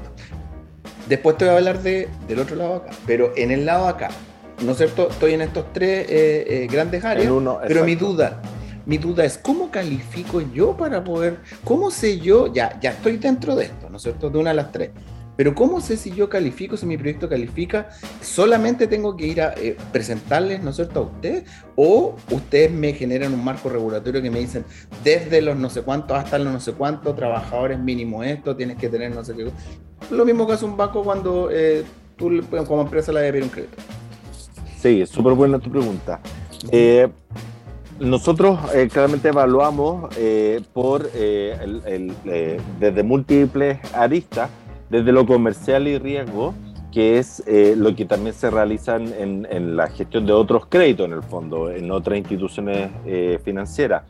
Después 1.09 1.37
te 1.37 1.45
voy 1.45 1.55
a 1.55 1.57
hablar 1.57 1.81
de, 1.81 2.07
del 2.27 2.39
otro 2.39 2.55
lado 2.55 2.75
acá, 2.75 2.91
pero 3.07 3.33
en 3.35 3.49
el 3.49 3.65
lado 3.65 3.87
acá, 3.87 4.09
¿no 4.63 4.71
es 4.73 4.77
cierto? 4.77 5.09
Estoy 5.09 5.33
en 5.33 5.41
estos 5.41 5.73
tres 5.73 6.07
eh, 6.07 6.45
eh, 6.47 6.67
grandes 6.71 7.03
áreas, 7.03 7.33
pero 7.67 7.83
mi 7.83 7.95
duda, 7.95 8.41
mi 8.85 8.97
duda 8.97 9.25
es, 9.25 9.37
¿cómo 9.37 9.71
califico 9.71 10.41
yo 10.41 10.75
para 10.75 11.03
poder, 11.03 11.39
cómo 11.63 11.91
sé 11.91 12.19
yo, 12.19 12.51
ya, 12.53 12.79
ya 12.79 12.91
estoy 12.91 13.17
dentro 13.17 13.55
de 13.55 13.65
esto, 13.65 13.89
¿no 13.89 13.97
es 13.97 14.03
cierto? 14.03 14.29
De 14.29 14.37
una 14.37 14.51
de 14.51 14.55
las 14.57 14.71
tres. 14.71 14.91
Pero 15.35 15.55
¿cómo 15.55 15.81
sé 15.81 15.97
si 15.97 16.11
yo 16.11 16.29
califico, 16.29 16.77
si 16.77 16.85
mi 16.85 16.95
proyecto 16.95 17.27
califica? 17.27 17.89
¿Solamente 18.21 18.85
tengo 18.85 19.17
que 19.17 19.25
ir 19.25 19.41
a 19.41 19.53
eh, 19.53 19.75
presentarles, 19.91 20.61
¿no 20.61 20.69
es 20.69 20.75
cierto?, 20.75 20.99
a 20.99 21.03
ustedes. 21.03 21.45
¿O 21.75 22.15
ustedes 22.29 22.71
me 22.71 22.93
generan 22.93 23.33
un 23.33 23.43
marco 23.43 23.69
regulatorio 23.69 24.21
que 24.21 24.29
me 24.29 24.39
dicen, 24.39 24.63
desde 25.03 25.41
los 25.41 25.57
no 25.57 25.71
sé 25.71 25.81
cuántos 25.81 26.17
hasta 26.17 26.37
los 26.37 26.53
no 26.53 26.59
sé 26.59 26.73
cuántos 26.73 27.15
trabajadores 27.15 27.79
mínimo 27.79 28.23
esto, 28.23 28.55
tienes 28.55 28.77
que 28.77 28.89
tener 28.89 29.13
no 29.13 29.23
sé 29.23 29.33
qué? 29.35 29.47
Lo 30.11 30.23
mismo 30.23 30.45
que 30.45 30.53
hace 30.53 30.65
un 30.65 30.77
banco 30.77 31.03
cuando 31.03 31.49
eh, 31.51 31.83
tú 32.15 32.41
como 32.67 32.81
empresa 32.83 33.11
le 33.11 33.27
a 33.27 33.31
pedir 33.31 33.43
un 33.43 33.49
crédito. 33.49 33.77
Sí, 34.79 35.03
súper 35.07 35.33
buena 35.33 35.57
tu 35.57 35.71
pregunta. 35.71 36.19
Eh, 36.71 37.09
nosotros 37.99 38.59
eh, 38.73 38.89
claramente 38.91 39.29
evaluamos 39.29 40.15
eh, 40.17 40.61
por 40.73 41.09
eh, 41.13 42.09
desde 42.79 43.03
múltiples 43.03 43.79
aristas, 43.93 44.49
desde 44.89 45.11
lo 45.11 45.25
comercial 45.25 45.87
y 45.87 45.97
riesgo, 45.97 46.53
que 46.91 47.17
es 47.17 47.43
lo 47.75 47.95
que 47.95 48.05
también 48.05 48.35
se 48.35 48.51
realiza 48.51 48.97
en, 48.97 49.47
en, 49.49 49.75
la 49.75 49.87
gestión 49.87 50.27
de 50.27 50.33
otros 50.33 50.67
créditos 50.67 51.07
en 51.07 51.13
el 51.13 51.23
fondo, 51.23 51.71
en 51.71 51.89
otras 51.89 52.19
instituciones 52.19 52.91
financieras. 53.43 54.03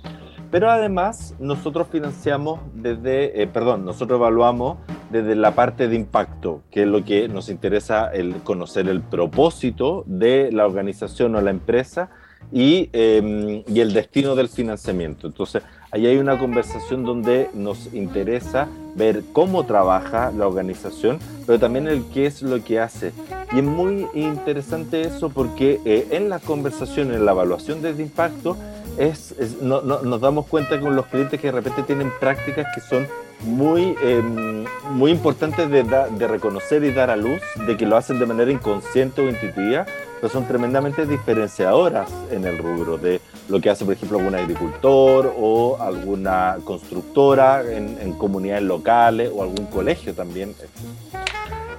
Pero 0.51 0.69
además 0.69 1.33
nosotros 1.39 1.87
financiamos 1.89 2.59
desde, 2.73 3.47
perdón, 3.47 3.85
nosotros 3.85 4.19
evaluamos 4.19 4.79
desde 5.11 5.35
la 5.35 5.55
parte 5.55 5.87
de 5.87 5.95
impacto, 5.95 6.61
que 6.71 6.81
es 6.81 6.87
lo 6.87 7.05
que 7.05 7.29
nos 7.29 7.47
interesa 7.47 8.11
el 8.11 8.35
conocer 8.43 8.89
el 8.89 9.01
propósito 9.01 10.03
de 10.05 10.51
la 10.51 10.65
organización 10.65 11.35
o 11.35 11.41
la 11.41 11.51
empresa 11.51 12.09
Em, 12.51 13.63
y, 13.67 13.79
el 13.79 13.93
destino 13.93 14.35
del 14.35 14.47
financiamiento. 14.47 15.27
Entonces, 15.27 15.63
ahí 15.91 16.05
hay 16.05 16.17
una 16.17 16.37
conversación 16.37 17.03
donde 17.03 17.49
nos 17.53 17.91
interesa 17.93 18.67
ver 18.95 19.23
cómo 19.33 19.65
trabaja 19.65 20.31
la 20.31 20.47
organización, 20.47 21.19
pero 21.47 21.59
también 21.59 21.87
el 21.87 22.03
qué 22.13 22.27
es 22.27 22.43
lo 22.43 22.63
que 22.63 22.79
hace. 22.79 23.11
Y 23.51 23.57
es 23.57 23.63
muy 23.63 24.07
interesante 24.13 25.01
eso 25.01 25.29
porque 25.29 25.79
eh, 25.85 26.07
en 26.11 26.29
la 26.29 26.39
conversación, 26.39 27.11
en 27.11 27.25
la 27.25 27.31
evaluación 27.31 27.81
de 27.81 27.89
impacto, 27.91 28.55
es, 28.99 29.35
nos 29.61 30.21
damos 30.21 30.45
cuenta 30.45 30.79
con 30.79 30.95
los 30.95 31.07
clientes 31.07 31.39
que 31.39 31.47
de 31.47 31.53
repente 31.53 31.81
tienen 31.81 32.11
prácticas 32.19 32.67
que 32.75 32.81
son 32.81 33.07
muy, 33.43 33.95
em, 34.03 34.65
muy 34.91 35.09
importantes 35.09 35.69
de, 35.71 35.83
de 35.83 36.27
reconocer 36.27 36.83
y 36.83 36.91
dar 36.91 37.09
a 37.09 37.15
luz, 37.15 37.41
de 37.65 37.75
que 37.75 37.87
lo 37.87 37.97
hacen 37.97 38.19
de 38.19 38.27
manera 38.27 38.51
inconsciente 38.51 39.21
o 39.21 39.29
intuitiva, 39.29 39.87
son 40.29 40.47
tremendamente 40.47 41.05
diferenciadoras 41.05 42.09
en 42.31 42.45
el 42.45 42.57
rubro 42.57 42.97
de 42.97 43.21
lo 43.49 43.59
que 43.59 43.69
hace, 43.69 43.85
por 43.85 43.93
ejemplo, 43.93 44.19
algún 44.19 44.35
agricultor 44.35 45.33
o 45.37 45.77
alguna 45.79 46.57
constructora 46.63 47.63
en, 47.69 48.13
comunidades 48.13 48.63
locales 48.63 49.31
o 49.33 49.43
algún 49.43 49.65
colegio 49.65 50.13
también. 50.13 50.55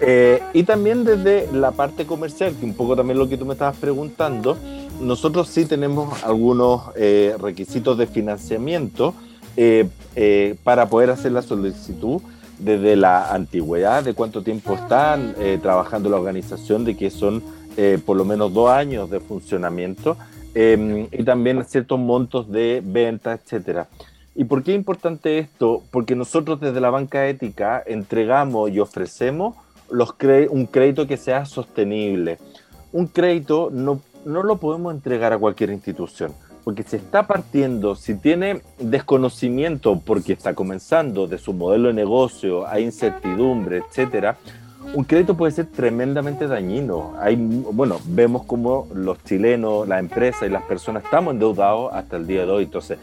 Eh, 0.00 0.42
y 0.52 0.64
también 0.64 1.04
desde 1.04 1.48
la 1.52 1.70
parte 1.70 2.04
comercial, 2.06 2.54
que 2.58 2.66
un 2.66 2.74
poco 2.74 2.96
también 2.96 3.18
lo 3.18 3.28
que 3.28 3.38
tú 3.38 3.46
me 3.46 3.54
estabas 3.54 3.76
preguntando, 3.76 4.56
nosotros 5.00 5.48
sí 5.48 5.64
tenemos 5.64 6.22
algunos 6.22 6.82
eh, 6.96 7.34
requisitos 7.40 7.96
de 7.96 8.06
financiamiento 8.06 9.14
eh, 9.56 9.86
para 10.62 10.88
poder 10.88 11.10
hacer 11.10 11.32
la 11.32 11.42
solicitud 11.42 12.20
desde 12.58 12.96
la 12.96 13.32
antigüedad, 13.32 14.04
de 14.04 14.14
cuánto 14.14 14.42
tiempo 14.42 14.74
están 14.74 15.34
trabajando 15.60 16.08
la 16.08 16.16
organización, 16.16 16.84
de 16.84 16.96
que 16.96 17.10
son 17.10 17.42
por 18.04 18.16
lo 18.16 18.24
menos 18.24 18.52
dos 18.52 18.70
años 18.70 19.10
de 19.10 19.20
funcionamiento, 19.20 20.16
em, 20.54 21.08
y 21.10 21.24
también 21.24 21.64
ciertos 21.64 21.98
montos 21.98 22.50
de 22.50 22.82
venta, 22.84 23.32
etcétera. 23.32 23.88
¿Y 24.34 24.44
por 24.44 24.62
qué 24.62 24.72
es 24.72 24.76
importante 24.76 25.38
esto? 25.38 25.82
Porque 25.90 26.16
nosotros 26.16 26.60
desde 26.60 26.80
la 26.80 26.90
banca 26.90 27.26
ética 27.28 27.82
entregamos 27.86 28.70
y 28.70 28.80
ofrecemos 28.80 29.56
los 29.90 30.14
un 30.50 30.66
crédito 30.66 31.06
que 31.06 31.16
sea 31.16 31.44
sostenible. 31.44 32.38
Un 32.92 33.06
crédito 33.06 33.70
no, 33.72 34.00
no 34.24 34.42
lo 34.42 34.56
podemos 34.56 34.94
entregar 34.94 35.32
a 35.32 35.38
cualquier 35.38 35.70
institución 35.70 36.32
porque 36.64 36.82
si 36.82 36.96
está 36.96 37.26
partiendo, 37.26 37.94
si 37.94 38.14
tiene 38.14 38.62
desconocimiento 38.78 40.00
porque 40.00 40.32
está 40.32 40.54
comenzando 40.54 41.26
de 41.26 41.36
su 41.36 41.52
modelo 41.52 41.88
de 41.88 41.94
negocio, 41.94 42.66
hay 42.66 42.84
incertidumbre, 42.84 43.82
etcétera, 43.86 44.38
un 44.92 45.04
crédito 45.04 45.36
puede 45.36 45.52
ser 45.52 45.66
tremendamente 45.66 46.46
dañino. 46.46 47.14
Bueno, 47.72 48.00
vemos 48.04 48.44
como 48.44 48.86
los 48.94 49.22
chilenos, 49.24 49.88
la 49.88 49.98
empresa 49.98 50.46
y 50.46 50.50
las 50.50 50.62
personas 50.64 51.04
estamos 51.04 51.32
endeudados 51.34 51.92
hasta 51.92 52.16
el 52.16 52.26
día 52.26 52.44
de 52.44 52.52
hoy. 52.52 52.64
Entonces, 52.64 52.98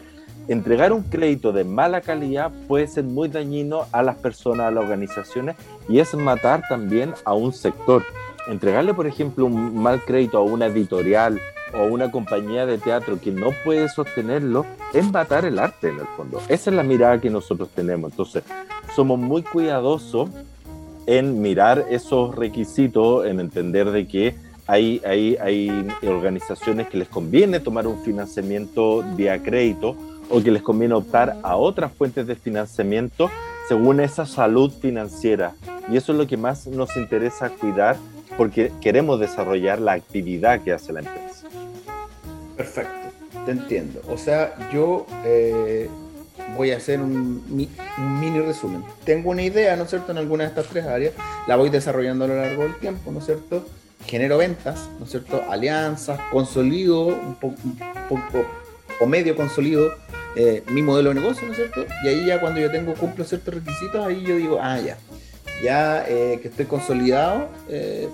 entregar 0.48 0.92
un 0.92 1.02
crédito 1.02 1.52
de 1.52 1.64
mala 1.64 2.00
calidad 2.00 2.52
puede 2.68 2.86
ser 2.86 3.04
muy 3.04 3.28
dañino 3.28 3.86
a 3.92 4.02
las 4.02 4.16
personas, 4.16 4.68
a 4.68 4.70
las 4.70 4.84
organizaciones 4.84 5.56
y 5.88 5.98
es 5.98 6.14
matar 6.14 6.62
también 6.68 7.14
a 7.24 7.34
un 7.34 7.52
sector. 7.52 8.04
Entregarle, 8.48 8.94
por 8.94 9.06
ejemplo, 9.06 9.46
un 9.46 9.82
mal 9.82 10.00
crédito 10.04 10.38
a 10.38 10.42
una 10.42 10.66
editorial, 10.66 11.40
o 11.74 11.84
una 11.84 12.10
compañía 12.10 12.66
de 12.66 12.76
teatro 12.76 13.18
que 13.18 13.30
no 13.30 13.50
puede 13.64 13.88
sostenerlo, 13.88 14.66
es 14.92 15.10
matar 15.10 15.46
el 15.46 15.58
arte 15.58 15.88
en 15.88 16.00
el 16.00 16.06
fondo. 16.16 16.38
Esa 16.48 16.68
es 16.68 16.76
la 16.76 16.82
mirada 16.82 17.18
que 17.18 17.30
nosotros 17.30 17.70
tenemos. 17.74 18.10
Entonces, 18.10 18.44
somos 18.94 19.18
muy 19.18 19.42
cuidadosos 19.42 20.28
en 21.06 21.40
mirar 21.40 21.86
esos 21.90 22.34
requisitos, 22.34 23.26
en 23.26 23.40
entender 23.40 23.90
de 23.90 24.06
que 24.06 24.34
hay, 24.66 25.02
hay, 25.04 25.36
hay 25.40 25.88
organizaciones 26.06 26.88
que 26.88 26.96
les 26.96 27.08
conviene 27.08 27.60
tomar 27.60 27.86
un 27.86 28.02
financiamiento 28.02 29.04
vía 29.16 29.42
crédito 29.42 29.96
o 30.30 30.42
que 30.42 30.50
les 30.50 30.62
conviene 30.62 30.94
optar 30.94 31.36
a 31.42 31.56
otras 31.56 31.92
fuentes 31.92 32.26
de 32.26 32.36
financiamiento 32.36 33.30
según 33.68 34.00
esa 34.00 34.26
salud 34.26 34.72
financiera. 34.72 35.54
Y 35.90 35.96
eso 35.96 36.12
es 36.12 36.18
lo 36.18 36.26
que 36.26 36.36
más 36.36 36.66
nos 36.66 36.96
interesa 36.96 37.50
cuidar 37.50 37.96
porque 38.36 38.72
queremos 38.80 39.20
desarrollar 39.20 39.80
la 39.80 39.92
actividad 39.92 40.62
que 40.62 40.72
hace 40.72 40.92
la 40.92 41.00
empresa. 41.00 41.48
Perfecto, 42.56 43.08
te 43.44 43.50
entiendo. 43.50 44.00
O 44.08 44.16
sea, 44.16 44.70
yo 44.72 45.06
eh, 45.24 45.88
voy 46.56 46.70
a 46.72 46.76
hacer 46.76 47.00
un, 47.00 47.42
mini 47.46 48.40
resumen. 48.40 48.84
Tengo 49.04 49.30
una 49.30 49.42
idea, 49.42 49.76
¿no 49.76 49.84
es 49.84 49.90
cierto?, 49.90 50.12
en 50.12 50.18
alguna 50.18 50.44
de 50.44 50.50
estas 50.50 50.66
tres 50.66 50.84
áreas, 50.84 51.14
la 51.46 51.56
voy 51.56 51.70
desarrollando 51.70 52.24
a 52.24 52.28
lo 52.28 52.36
largo 52.36 52.64
del 52.64 52.76
tiempo, 52.76 53.10
¿no 53.12 53.20
es 53.20 53.26
cierto? 53.26 53.66
Genero 54.06 54.38
ventas, 54.38 54.88
¿no 54.98 55.04
es 55.04 55.10
cierto? 55.10 55.42
Alianzas, 55.48 56.20
consolido 56.30 57.06
un 57.06 57.34
poco, 57.34 58.44
o 59.00 59.06
medio 59.06 59.36
consolido 59.36 59.92
eh, 60.36 60.62
mi 60.68 60.82
modelo 60.82 61.10
de 61.10 61.16
negocio, 61.16 61.46
¿no 61.46 61.52
es 61.52 61.58
cierto? 61.58 61.86
Y 62.04 62.08
ahí 62.08 62.26
ya 62.26 62.40
cuando 62.40 62.60
yo 62.60 62.70
tengo, 62.70 62.94
cumplo 62.94 63.24
ciertos 63.24 63.54
requisitos, 63.54 64.04
ahí 64.04 64.22
yo 64.26 64.36
digo, 64.36 64.58
ah, 64.60 64.80
ya, 64.80 64.98
ya 65.62 66.04
eh, 66.08 66.40
que 66.42 66.48
estoy 66.48 66.66
consolidado, 66.66 67.48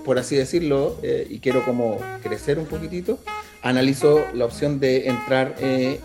por 0.05 0.19
así 0.19 0.35
decirlo, 0.35 0.97
y 1.01 1.39
quiero 1.39 1.65
como 1.65 1.97
crecer 2.21 2.59
un 2.59 2.65
poquitito, 2.65 3.19
analizo 3.61 4.25
la 4.33 4.45
opción 4.45 4.79
de 4.79 5.07
entrar 5.07 5.55
eh, 5.59 5.99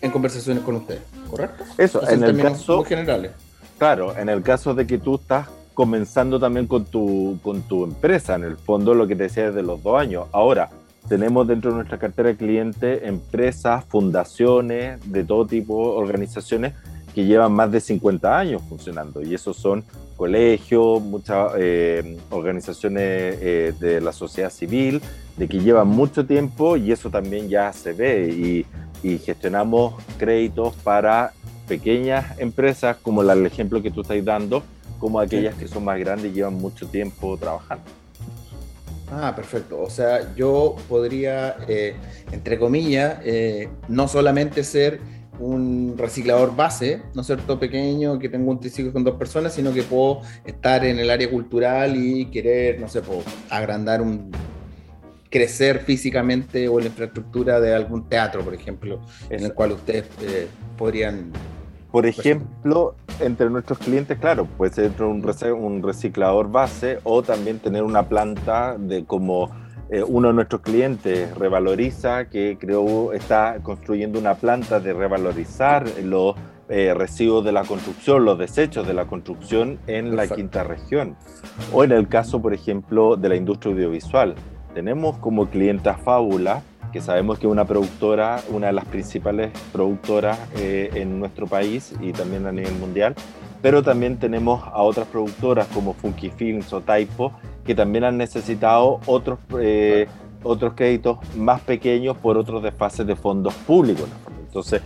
en 0.00 0.10
conversaciones 0.10 0.62
con 0.62 0.76
ustedes, 0.76 1.00
¿correcto? 1.36 1.64
Eso, 1.78 2.08
en, 2.08 2.22
el 2.22 2.40
caso... 2.40 2.84
generales. 2.84 3.32
Claro, 3.78 4.16
en 4.16 4.28
el 4.28 4.42
caso 4.42 4.74
de 4.74 4.86
que 4.86 4.98
tú 4.98 5.16
estás 5.16 5.48
comenzando 5.74 6.40
también 6.40 6.66
con 6.66 6.86
tu, 6.86 7.38
con 7.42 7.62
tu 7.62 7.84
empresa, 7.84 8.34
en 8.34 8.44
el 8.44 8.56
fondo 8.56 8.94
lo 8.94 9.06
que 9.06 9.14
te 9.14 9.24
decía 9.24 9.48
desde 9.48 9.62
los 9.62 9.82
dos 9.82 10.00
años. 10.00 10.26
Ahora, 10.32 10.70
tenemos 11.08 11.46
dentro 11.46 11.70
de 11.70 11.76
nuestra 11.76 11.98
cartera 11.98 12.30
de 12.30 12.36
clientes 12.36 13.02
empresas, 13.04 13.84
fundaciones, 13.84 14.98
de 15.10 15.24
todo 15.24 15.46
tipo, 15.46 15.74
organizaciones 15.74 16.74
que 17.14 17.24
llevan 17.24 17.52
más 17.52 17.72
de 17.72 17.80
50 17.80 18.38
años 18.38 18.62
funcionando 18.68 19.22
y 19.22 19.34
esos 19.34 19.56
son 19.56 19.84
colegios, 20.16 21.00
muchas 21.00 21.52
eh, 21.56 22.18
organizaciones 22.30 23.02
eh, 23.40 23.72
de 23.80 24.00
la 24.00 24.12
sociedad 24.12 24.50
civil, 24.50 25.00
de 25.36 25.48
que 25.48 25.60
llevan 25.60 25.88
mucho 25.88 26.26
tiempo 26.26 26.76
y 26.76 26.92
eso 26.92 27.08
también 27.08 27.48
ya 27.48 27.72
se 27.72 27.92
ve 27.92 28.28
y, 28.28 28.66
gestionamos 29.24 29.94
créditos 30.18 30.74
para 30.76 31.32
pequeñas 31.68 32.38
empresas 32.38 32.96
como 33.02 33.22
el 33.22 33.46
ejemplo 33.46 33.82
que 33.82 33.90
tú 33.90 34.02
estás 34.02 34.24
dando, 34.24 34.62
como 34.98 35.20
aquellas 35.20 35.54
que 35.54 35.68
son 35.68 35.84
más 35.84 35.98
grandes 35.98 36.30
y 36.30 36.34
llevan 36.34 36.54
mucho 36.54 36.86
tiempo 36.86 37.36
trabajando. 37.36 37.84
Ah, 39.10 39.32
perfecto. 39.34 39.80
O 39.80 39.90
sea, 39.90 40.34
yo 40.34 40.76
podría, 40.88 41.56
eh, 41.68 41.94
entre 42.32 42.58
comillas, 42.58 43.18
no 43.88 44.08
solamente 44.08 44.64
ser 44.64 45.00
un 45.38 45.94
reciclador 45.96 46.54
base, 46.56 47.02
¿no 47.14 47.20
es 47.20 47.26
cierto?, 47.26 47.58
pequeño, 47.58 48.18
que 48.18 48.28
tengo 48.28 48.50
un 48.50 48.60
triciclo 48.60 48.92
con 48.92 49.04
dos 49.04 49.16
personas, 49.16 49.52
sino 49.54 49.72
que 49.72 49.82
puedo 49.82 50.22
estar 50.44 50.84
en 50.84 50.98
el 50.98 51.10
área 51.10 51.30
cultural 51.30 51.96
y 51.96 52.26
querer, 52.26 52.80
no 52.80 52.88
sé, 52.88 53.02
puedo 53.02 53.22
agrandar 53.50 54.00
un 54.00 54.30
crecer 55.30 55.80
físicamente 55.80 56.68
o 56.68 56.78
la 56.78 56.86
infraestructura 56.86 57.60
de 57.60 57.74
algún 57.74 58.08
teatro, 58.08 58.42
por 58.42 58.54
ejemplo, 58.54 59.00
en 59.30 59.44
el 59.44 59.54
cual 59.54 59.72
ustedes 59.72 60.06
eh, 60.22 60.48
podrían... 60.76 61.32
Por 61.90 62.06
ejemplo, 62.06 62.94
entre 63.20 63.48
nuestros 63.48 63.78
clientes, 63.78 64.18
claro, 64.18 64.46
puede 64.46 64.72
ser 64.72 65.02
un, 65.02 65.24
un 65.54 65.82
reciclador 65.82 66.50
base 66.50 66.98
o 67.04 67.22
también 67.22 67.58
tener 67.58 67.82
una 67.82 68.08
planta 68.08 68.76
de 68.78 69.04
como 69.04 69.50
eh, 69.88 70.02
uno 70.02 70.28
de 70.28 70.34
nuestros 70.34 70.62
clientes, 70.62 71.34
Revaloriza, 71.36 72.28
que 72.28 72.58
creo 72.60 73.12
está 73.12 73.60
construyendo 73.62 74.18
una 74.18 74.34
planta 74.34 74.80
de 74.80 74.92
revalorizar 74.92 75.86
los 76.02 76.34
eh, 76.68 76.92
residuos 76.94 77.44
de 77.44 77.52
la 77.52 77.62
construcción, 77.62 78.24
los 78.24 78.36
desechos 78.36 78.86
de 78.86 78.94
la 78.94 79.06
construcción 79.06 79.78
en 79.86 80.16
la 80.16 80.26
quinta 80.26 80.64
región. 80.64 81.16
O 81.72 81.84
en 81.84 81.92
el 81.92 82.08
caso, 82.08 82.42
por 82.42 82.52
ejemplo, 82.52 83.16
de 83.16 83.28
la 83.28 83.36
industria 83.36 83.72
audiovisual. 83.72 84.34
Tenemos 84.76 85.16
como 85.16 85.46
cliente 85.46 85.88
a 85.88 85.94
Fábula, 85.94 86.60
que 86.92 87.00
sabemos 87.00 87.38
que 87.38 87.46
es 87.46 87.50
una 87.50 87.64
productora, 87.64 88.42
una 88.50 88.66
de 88.66 88.74
las 88.74 88.84
principales 88.84 89.50
productoras 89.72 90.38
eh, 90.54 90.90
en 90.96 91.18
nuestro 91.18 91.46
país 91.46 91.94
y 91.98 92.12
también 92.12 92.44
a 92.44 92.52
nivel 92.52 92.74
mundial, 92.74 93.14
pero 93.62 93.82
también 93.82 94.18
tenemos 94.18 94.62
a 94.64 94.82
otras 94.82 95.08
productoras 95.08 95.66
como 95.68 95.94
Funky 95.94 96.28
Films 96.28 96.74
o 96.74 96.82
Taipo, 96.82 97.32
que 97.64 97.74
también 97.74 98.04
han 98.04 98.18
necesitado 98.18 99.00
otros, 99.06 99.38
eh, 99.58 100.08
otros 100.42 100.74
créditos 100.74 101.20
más 101.36 101.62
pequeños 101.62 102.18
por 102.18 102.36
otros 102.36 102.62
desfases 102.62 103.06
de 103.06 103.16
fondos 103.16 103.54
públicos. 103.54 104.06
Entonces, 104.46 104.82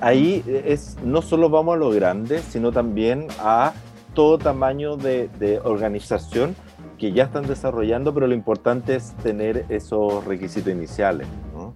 ahí 0.00 0.42
es, 0.66 0.96
no 1.04 1.22
solo 1.22 1.48
vamos 1.48 1.76
a 1.76 1.78
lo 1.78 1.90
grande, 1.90 2.40
sino 2.40 2.72
también 2.72 3.28
a 3.38 3.72
todo 4.14 4.36
tamaño 4.36 4.96
de, 4.96 5.28
de 5.38 5.60
organización 5.60 6.56
que 6.98 7.12
ya 7.12 7.24
están 7.24 7.46
desarrollando, 7.46 8.12
pero 8.12 8.26
lo 8.26 8.34
importante 8.34 8.96
es 8.96 9.12
tener 9.22 9.64
esos 9.68 10.24
requisitos 10.24 10.72
iniciales. 10.72 11.26
¿no? 11.54 11.72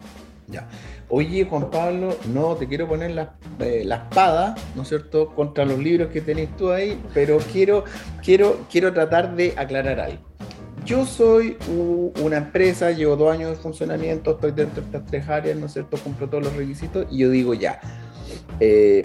Ya. 0.48 0.68
Oye, 1.08 1.44
Juan 1.44 1.70
Pablo, 1.70 2.16
no 2.32 2.56
te 2.56 2.66
quiero 2.66 2.88
poner 2.88 3.12
la, 3.12 3.34
eh, 3.58 3.82
la, 3.84 3.96
espada, 3.96 4.54
¿no 4.74 4.82
es 4.82 4.88
cierto?, 4.88 5.34
contra 5.34 5.64
los 5.64 5.78
libros 5.78 6.08
que 6.08 6.20
tenés 6.20 6.56
tú 6.56 6.70
ahí, 6.70 7.00
pero 7.12 7.38
quiero, 7.52 7.84
quiero, 8.22 8.60
quiero 8.70 8.92
tratar 8.92 9.36
de 9.36 9.54
aclarar 9.56 10.00
algo 10.00 10.32
yo 10.84 11.06
soy 11.06 11.56
una 12.20 12.36
empresa, 12.36 12.90
llevo 12.90 13.16
dos 13.16 13.32
años 13.32 13.50
de 13.50 13.56
funcionamiento, 13.56 14.32
estoy 14.32 14.52
dentro 14.52 14.82
de 14.82 14.86
estas 14.86 15.06
tres 15.06 15.28
áreas, 15.28 15.56
¿no 15.56 15.66
es 15.66 15.72
cierto? 15.72 15.96
Cumplo 15.98 16.28
todos 16.28 16.44
los 16.44 16.56
requisitos 16.56 17.06
y 17.10 17.18
yo 17.18 17.30
digo 17.30 17.54
ya, 17.54 17.80
eh, 18.60 19.04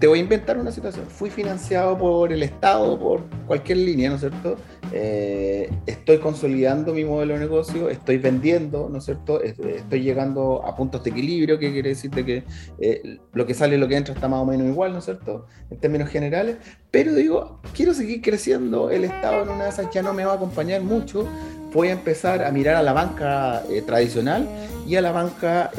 te 0.00 0.06
voy 0.06 0.18
a 0.18 0.22
inventar 0.22 0.58
una 0.58 0.72
situación. 0.72 1.04
Fui 1.06 1.28
financiado 1.28 1.96
por 1.96 2.32
el 2.32 2.42
Estado, 2.42 2.98
por 2.98 3.20
cualquier 3.46 3.78
línea, 3.78 4.08
¿no 4.08 4.14
es 4.14 4.22
cierto? 4.22 4.56
Eh, 4.92 5.70
estoy 5.86 6.18
consolidando 6.18 6.94
mi 6.94 7.04
modelo 7.04 7.34
de 7.34 7.40
negocio, 7.40 7.90
estoy 7.90 8.16
vendiendo, 8.16 8.88
¿no 8.90 8.98
es 8.98 9.04
cierto? 9.04 9.42
Estoy 9.42 10.00
llegando 10.00 10.64
a 10.66 10.74
puntos 10.74 11.04
de 11.04 11.10
equilibrio, 11.10 11.58
que 11.58 11.70
quiere 11.70 11.90
decir 11.90 12.10
que 12.10 12.44
eh, 12.80 13.18
lo 13.34 13.46
que 13.46 13.52
sale 13.52 13.76
y 13.76 13.78
lo 13.78 13.88
que 13.88 13.96
entra 13.96 14.14
está 14.14 14.26
más 14.26 14.40
o 14.40 14.46
menos 14.46 14.66
igual, 14.66 14.92
¿no 14.94 15.00
es 15.00 15.04
cierto? 15.04 15.44
En 15.70 15.78
términos 15.78 16.08
generales. 16.08 16.56
Pero 16.90 17.14
digo, 17.14 17.60
quiero 17.74 17.92
seguir 17.92 18.22
creciendo, 18.22 18.90
el 18.90 19.04
Estado 19.04 19.42
en 19.42 19.50
una 19.50 19.64
de 19.64 19.70
esas 19.70 19.90
ya 19.90 20.00
no 20.00 20.14
me 20.14 20.24
va 20.24 20.32
a 20.32 20.36
acompañar 20.36 20.80
mucho. 20.80 21.28
Voy 21.74 21.88
a 21.88 21.92
empezar 21.92 22.42
a 22.42 22.50
mirar 22.50 22.76
a 22.76 22.82
la 22.82 22.94
banca 22.94 23.62
eh, 23.70 23.82
tradicional 23.82 24.48
y 24.88 24.96
a 24.96 25.02
la 25.02 25.12
banca 25.12 25.70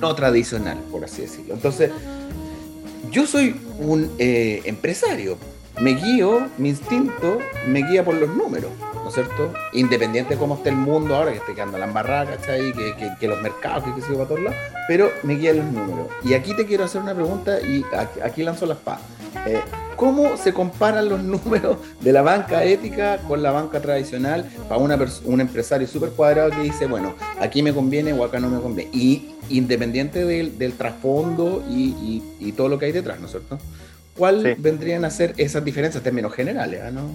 no 0.00 0.14
tradicional, 0.14 0.78
por 0.92 1.04
así 1.04 1.22
decirlo. 1.22 1.54
Entonces, 1.54 1.90
yo 3.10 3.26
soy 3.26 3.54
un 3.78 4.10
eh, 4.18 4.62
empresario, 4.64 5.38
me 5.80 5.94
guío, 5.94 6.48
mi 6.58 6.70
instinto 6.70 7.38
me 7.66 7.88
guía 7.88 8.04
por 8.04 8.14
los 8.14 8.34
números, 8.34 8.70
¿no 9.08 9.14
¿no 9.14 9.22
es 9.22 9.26
cierto? 9.26 9.54
Independiente 9.72 10.34
de 10.34 10.38
cómo 10.38 10.56
esté 10.56 10.68
el 10.68 10.76
mundo 10.76 11.16
ahora, 11.16 11.32
que 11.32 11.38
esté 11.38 11.54
quedando 11.54 11.78
la 11.78 11.86
embarrada, 11.86 12.36
¿cachai? 12.36 12.72
Que, 12.72 12.94
que, 12.94 13.10
que 13.18 13.28
los 13.28 13.40
mercados, 13.40 13.84
que, 13.84 13.94
que 13.94 14.02
se 14.02 14.12
va 14.12 14.24
a 14.24 14.26
todos 14.26 14.42
lados, 14.42 14.58
pero 14.86 15.10
me 15.22 15.36
guían 15.36 15.56
los 15.58 15.66
números. 15.66 16.08
Y 16.22 16.34
aquí 16.34 16.54
te 16.54 16.66
quiero 16.66 16.84
hacer 16.84 17.00
una 17.00 17.14
pregunta 17.14 17.60
y 17.60 17.84
aquí, 17.96 18.20
aquí 18.20 18.42
lanzo 18.42 18.66
la 18.66 18.74
espada. 18.74 19.00
Eh, 19.46 19.60
¿Cómo 19.96 20.36
se 20.36 20.52
comparan 20.52 21.08
los 21.08 21.22
números 21.24 21.78
de 22.00 22.12
la 22.12 22.22
banca 22.22 22.64
ética 22.64 23.18
con 23.26 23.42
la 23.42 23.50
banca 23.50 23.80
tradicional 23.80 24.48
para 24.68 24.80
una 24.80 24.98
un 25.24 25.40
empresario 25.40 25.86
súper 25.86 26.10
cuadrado 26.10 26.50
que 26.50 26.62
dice, 26.62 26.86
bueno, 26.86 27.14
aquí 27.40 27.62
me 27.62 27.72
conviene 27.72 28.12
o 28.12 28.24
acá 28.24 28.38
no 28.40 28.50
me 28.50 28.60
conviene? 28.60 28.90
Y 28.92 29.34
independiente 29.48 30.24
del, 30.24 30.58
del 30.58 30.74
trasfondo 30.74 31.64
y, 31.70 32.22
y, 32.40 32.48
y, 32.48 32.52
todo 32.52 32.68
lo 32.68 32.78
que 32.78 32.86
hay 32.86 32.92
detrás, 32.92 33.18
¿no 33.18 33.26
es 33.26 33.32
cierto? 33.32 33.58
¿Cuál 34.14 34.42
sí. 34.42 34.54
vendrían 34.60 35.06
a 35.06 35.10
ser 35.10 35.32
esas 35.38 35.64
diferencias 35.64 36.00
en 36.00 36.04
términos 36.04 36.34
generales? 36.34 36.92
¿no? 36.92 37.14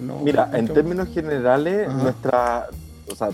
No, 0.00 0.18
Mira, 0.20 0.50
en 0.52 0.68
términos 0.68 1.08
generales, 1.12 1.88
Ajá. 1.88 2.02
nuestra. 2.02 2.66
O 3.10 3.14
sea, 3.14 3.28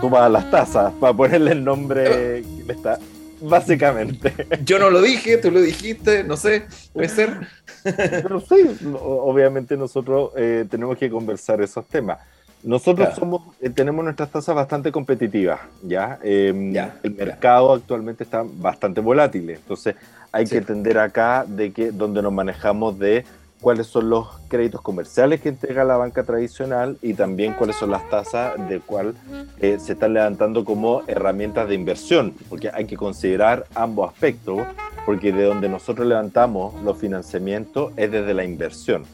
tú 0.00 0.10
vas 0.10 0.22
a 0.22 0.28
las 0.28 0.50
tasas 0.50 0.92
para 1.00 1.12
ponerle 1.12 1.52
el 1.52 1.64
nombre 1.64 2.42
que 2.66 2.72
está. 2.72 2.98
Básicamente. 3.40 4.32
Yo 4.64 4.78
no 4.78 4.90
lo 4.90 5.02
dije, 5.02 5.36
tú 5.36 5.50
lo 5.50 5.60
dijiste, 5.60 6.22
no 6.24 6.36
sé, 6.36 6.66
puede 6.92 7.08
ser. 7.08 7.40
Pero 7.82 8.40
sí, 8.40 8.78
obviamente 9.00 9.76
nosotros 9.76 10.30
eh, 10.36 10.64
tenemos 10.70 10.96
que 10.96 11.10
conversar 11.10 11.60
esos 11.60 11.86
temas. 11.86 12.18
Nosotros 12.62 13.08
claro. 13.08 13.20
somos, 13.20 13.42
eh, 13.60 13.70
tenemos 13.70 14.04
nuestras 14.04 14.30
tasas 14.30 14.54
bastante 14.54 14.92
competitivas, 14.92 15.60
¿ya? 15.82 16.20
Eh, 16.22 16.70
ya 16.72 16.94
el 17.02 17.14
mercado 17.14 17.74
ya. 17.74 17.82
actualmente 17.82 18.22
está 18.22 18.44
bastante 18.46 19.00
volátil, 19.00 19.50
entonces 19.50 19.96
hay 20.30 20.46
sí. 20.46 20.52
que 20.52 20.58
entender 20.58 20.98
acá 20.98 21.44
de 21.46 21.72
que 21.72 21.90
donde 21.90 22.22
nos 22.22 22.32
manejamos 22.32 22.96
de 23.00 23.24
cuáles 23.62 23.86
son 23.86 24.10
los 24.10 24.26
créditos 24.48 24.82
comerciales 24.82 25.40
que 25.40 25.48
entrega 25.48 25.84
la 25.84 25.96
banca 25.96 26.24
tradicional 26.24 26.98
y 27.00 27.14
también 27.14 27.54
cuáles 27.54 27.76
son 27.76 27.92
las 27.92 28.06
tasas 28.10 28.54
de 28.68 28.80
cuál 28.80 29.14
eh, 29.60 29.78
se 29.80 29.92
están 29.92 30.12
levantando 30.12 30.64
como 30.64 31.02
herramientas 31.06 31.68
de 31.68 31.76
inversión, 31.76 32.34
porque 32.50 32.70
hay 32.74 32.86
que 32.86 32.96
considerar 32.96 33.64
ambos 33.74 34.12
aspectos, 34.12 34.60
porque 35.06 35.32
de 35.32 35.44
donde 35.44 35.68
nosotros 35.68 36.06
levantamos 36.06 36.74
los 36.82 36.98
financiamientos 36.98 37.92
es 37.96 38.10
desde 38.10 38.34
la 38.34 38.44
inversión, 38.44 39.04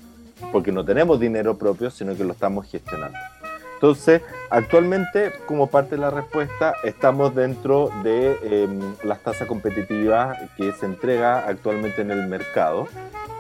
porque 0.51 0.73
no 0.73 0.83
tenemos 0.83 1.21
dinero 1.21 1.59
propio, 1.59 1.91
sino 1.91 2.17
que 2.17 2.25
lo 2.25 2.33
estamos 2.33 2.67
gestionando. 2.71 3.19
Entonces, 3.79 4.23
actualmente, 4.51 5.31
como 5.47 5.69
parte 5.69 5.95
de 5.95 6.01
la 6.01 6.11
respuesta, 6.11 6.75
estamos 6.83 7.33
dentro 7.33 7.93
de 8.03 8.37
eh, 8.43 8.69
las 9.05 9.23
tasas 9.23 9.47
competitivas 9.47 10.37
que 10.57 10.73
se 10.73 10.85
entrega 10.85 11.47
actualmente 11.47 12.03
en 12.03 12.11
el 12.11 12.27
mercado. 12.27 12.89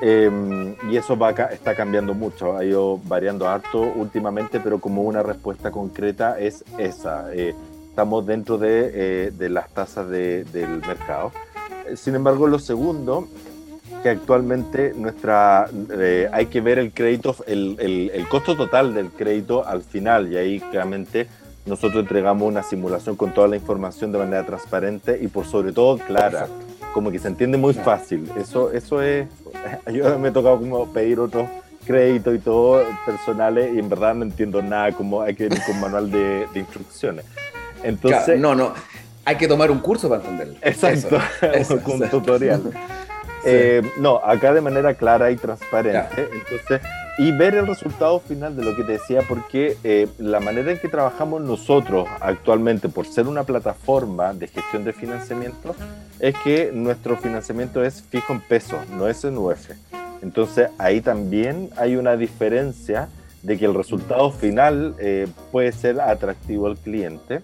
Eh, 0.01 0.77
y 0.89 0.97
eso 0.97 1.19
va, 1.19 1.31
está 1.31 1.75
cambiando 1.75 2.15
mucho, 2.15 2.57
ha 2.57 2.65
ido 2.65 2.99
variando 2.99 3.49
harto 3.49 3.81
últimamente, 3.81 4.61
pero 4.61 4.79
como 4.79 5.03
una 5.03 5.25
respuesta 5.25 5.73
concreta 5.73 6.39
es 6.39 6.65
esa. 6.79 7.35
Eh, 7.35 7.53
estamos 7.89 8.25
dentro 8.25 8.59
de, 8.59 8.91
eh, 8.95 9.31
de 9.33 9.49
las 9.49 9.69
tasas 9.71 10.09
de, 10.09 10.45
del 10.45 10.79
mercado. 10.87 11.33
Sin 11.97 12.15
embargo, 12.15 12.47
lo 12.47 12.61
segundo 12.61 13.27
que 14.03 14.11
actualmente 14.11 14.93
nuestra 14.97 15.69
eh, 15.99 16.29
hay 16.33 16.47
que 16.47 16.61
ver 16.61 16.79
el 16.79 16.93
crédito, 16.93 17.37
el, 17.47 17.77
el, 17.79 18.11
el, 18.15 18.29
costo 18.29 18.57
total 18.57 18.95
del 18.95 19.11
crédito 19.11 19.67
al 19.67 19.83
final 19.83 20.33
y 20.33 20.37
ahí 20.37 20.61
claramente 20.61 21.27
nosotros 21.67 22.03
entregamos 22.03 22.49
una 22.49 22.63
simulación 22.63 23.17
con 23.17 23.33
toda 23.33 23.49
la 23.49 23.57
información 23.57 24.11
de 24.13 24.19
manera 24.19 24.45
transparente 24.45 25.19
y 25.21 25.29
por 25.29 25.47
sobre 25.47 25.73
todo 25.73 25.99
clara, 25.99 26.41
Exacto. 26.41 26.55
como 26.93 27.11
que 27.11 27.19
se 27.19 27.29
entiende 27.29 27.59
muy 27.59 27.75
fácil. 27.75 28.31
Eso, 28.39 28.73
eso 28.73 29.03
es, 29.03 29.29
yo 29.93 30.19
me 30.19 30.29
he 30.29 30.33
tocado 30.33 30.59
como 30.59 30.93
pedir 30.93 31.21
otros 31.21 31.49
créditos 31.87 32.35
y 32.35 32.39
todo 32.39 32.83
personales 33.07 33.75
y 33.75 33.79
en 33.79 33.89
verdad 33.89 34.15
no 34.15 34.25
entiendo 34.25 34.63
nada, 34.63 34.93
como 34.93 35.23
hay 35.23 35.35
que 35.35 35.45
ir 35.45 35.63
con 35.65 35.81
manual 35.81 36.11
de, 36.11 36.47
de 36.53 36.61
instrucciones. 36.61 37.25
Entonces, 37.83 38.25
claro, 38.25 38.41
no, 38.41 38.55
no, 38.55 38.75
hay 39.25 39.37
que 39.37 39.47
tomar 39.47 39.71
un 39.71 39.79
curso 39.79 40.09
para 40.09 40.23
entenderlo. 40.23 40.55
Exacto, 40.63 41.19
eso, 41.53 41.77
eso, 41.77 41.81
un 41.87 42.09
tutorial. 42.09 42.63
Eh, 43.49 43.83
no, 43.99 44.17
acá 44.25 44.53
de 44.53 44.61
manera 44.61 44.95
clara 44.95 45.31
y 45.31 45.37
transparente. 45.37 46.29
Entonces, 46.33 46.81
y 47.19 47.33
ver 47.33 47.55
el 47.57 47.67
resultado 47.67 48.21
final 48.21 48.57
de 48.57 48.65
lo 48.65 48.77
que 48.77 48.85
te 48.85 48.93
decía, 48.93 49.23
porque 49.29 49.77
eh, 49.83 50.07
la 50.19 50.39
manera 50.39 50.71
en 50.71 50.79
que 50.79 50.89
trabajamos 50.89 51.43
nosotros 51.43 52.09
actualmente, 52.21 52.89
por 52.89 53.07
ser 53.07 53.27
una 53.27 53.43
plataforma 53.43 54.33
de 54.33 54.47
gestión 54.47 54.85
de 54.85 54.93
financiamiento, 54.93 55.75
es 56.21 56.37
que 56.45 56.71
nuestro 56.73 57.17
financiamiento 57.17 57.85
es 57.85 58.03
fijo 58.03 58.33
en 58.33 58.41
pesos, 58.41 58.89
no 58.91 59.09
es 59.09 59.25
en 59.25 59.37
UF. 59.37 59.71
Entonces, 60.23 60.71
ahí 60.79 61.01
también 61.01 61.71
hay 61.77 61.97
una 61.97 62.17
diferencia 62.17 63.09
de 63.43 63.59
que 63.59 63.65
el 63.65 63.75
resultado 63.75 64.31
final 64.31 64.95
eh, 64.99 65.27
puede 65.51 65.73
ser 65.73 66.01
atractivo 66.01 66.67
al 66.67 66.77
cliente 66.77 67.41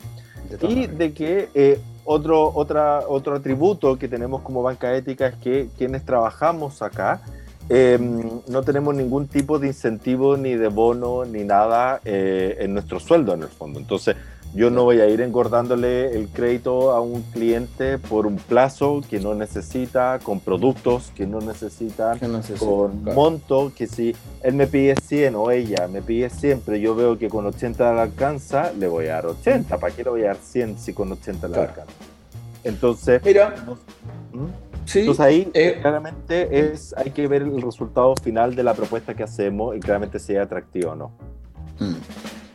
de 0.51 0.67
y 0.67 0.87
de 0.87 1.13
que 1.13 1.49
eh, 1.55 1.81
otro, 2.05 2.53
otra, 2.55 3.01
otro 3.09 3.37
atributo 3.37 3.97
que 3.99 4.09
tenemos 4.09 4.43
como 4.43 4.63
banca 4.63 4.95
ética 4.95 5.29
es 5.29 5.35
que 5.37 5.69
quienes 5.77 6.05
trabajamos 6.05 6.83
acá 6.83 7.21
eh, 7.69 7.99
no 8.47 8.63
tenemos 8.63 8.95
ningún 8.95 9.27
tipo 9.27 9.59
de 9.59 9.69
incentivo 9.69 10.37
ni 10.37 10.55
de 10.55 10.69
bono 10.69 11.25
ni 11.25 11.45
nada 11.45 12.01
eh, 12.05 12.57
en 12.61 12.75
nuestro 12.75 13.01
sueldo 13.01 13.33
en 13.35 13.43
el 13.43 13.49
fondo. 13.49 13.81
Entonces 13.81 14.17
yo 14.55 14.71
no 14.71 14.85
voy 14.85 15.01
a 15.01 15.09
ir 15.09 15.21
engordándole 15.21 16.17
el 16.17 16.29
crédito 16.29 16.93
a 16.93 17.01
un 17.01 17.23
cliente 17.33 17.99
por 17.99 18.25
un 18.25 18.37
plazo 18.37 19.01
que 19.11 19.19
no 19.19 19.35
necesita, 19.35 20.21
con 20.23 20.39
productos 20.39 21.11
que 21.17 21.27
no 21.27 21.41
necesitan, 21.41 22.21
que 22.21 22.29
necesita, 22.29 22.65
con 22.65 23.03
claro. 23.03 23.17
monto 23.17 23.73
que 23.77 23.89
si 23.89 24.15
él 24.43 24.55
me 24.55 24.69
pide 24.69 24.95
100 24.95 25.35
o 25.35 25.51
ella 25.51 25.89
me 25.89 26.03
pide 26.03 26.31
siempre, 26.31 26.81
yo 26.81 26.95
veo 26.95 27.19
que 27.19 27.29
con 27.29 27.45
80 27.47 27.95
le 27.95 28.01
alcanza, 28.01 28.73
le 28.73 28.87
voy 28.87 29.07
a 29.07 29.15
dar 29.15 29.27
80. 29.27 29.77
¿Para 29.77 29.93
qué 29.93 30.05
le 30.05 30.11
voy 30.11 30.23
a 30.23 30.27
dar 30.29 30.37
100 30.37 30.79
si 30.79 30.93
con 30.93 31.11
80 31.11 31.49
le 31.49 31.55
claro. 31.55 31.69
alcanza? 31.71 31.93
Entonces, 32.63 33.23
mira, 33.25 33.57
¿Mm? 34.33 34.47
sí, 34.85 35.01
entonces 35.01 35.21
ahí 35.21 35.51
eh, 35.53 35.79
claramente 35.83 36.71
es, 36.71 36.95
hay 36.97 37.11
que 37.11 37.27
ver 37.27 37.43
el 37.43 37.61
resultado 37.61 38.15
final 38.23 38.55
de 38.55 38.63
la 38.63 38.73
propuesta 38.75 39.15
que 39.15 39.25
hacemos 39.25 39.77
y 39.77 39.81
claramente 39.81 40.21
si 40.21 40.33
es 40.33 40.39
atractivo 40.39 40.93
o 40.93 40.95
no. 40.95 41.11
Mm. 41.81 41.97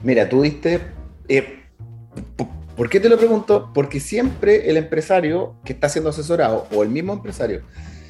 Mira, 0.03 0.29
tú 0.29 0.43
diste... 0.43 0.79
Eh, 1.27 1.58
¿Por 2.75 2.89
qué 2.89 2.99
te 2.99 3.09
lo 3.09 3.17
pregunto? 3.17 3.71
Porque 3.73 3.99
siempre 3.99 4.69
el 4.69 4.77
empresario 4.77 5.55
que 5.65 5.73
está 5.73 5.89
siendo 5.89 6.11
asesorado, 6.11 6.67
o 6.73 6.83
el 6.83 6.89
mismo 6.89 7.13
empresario, 7.13 7.61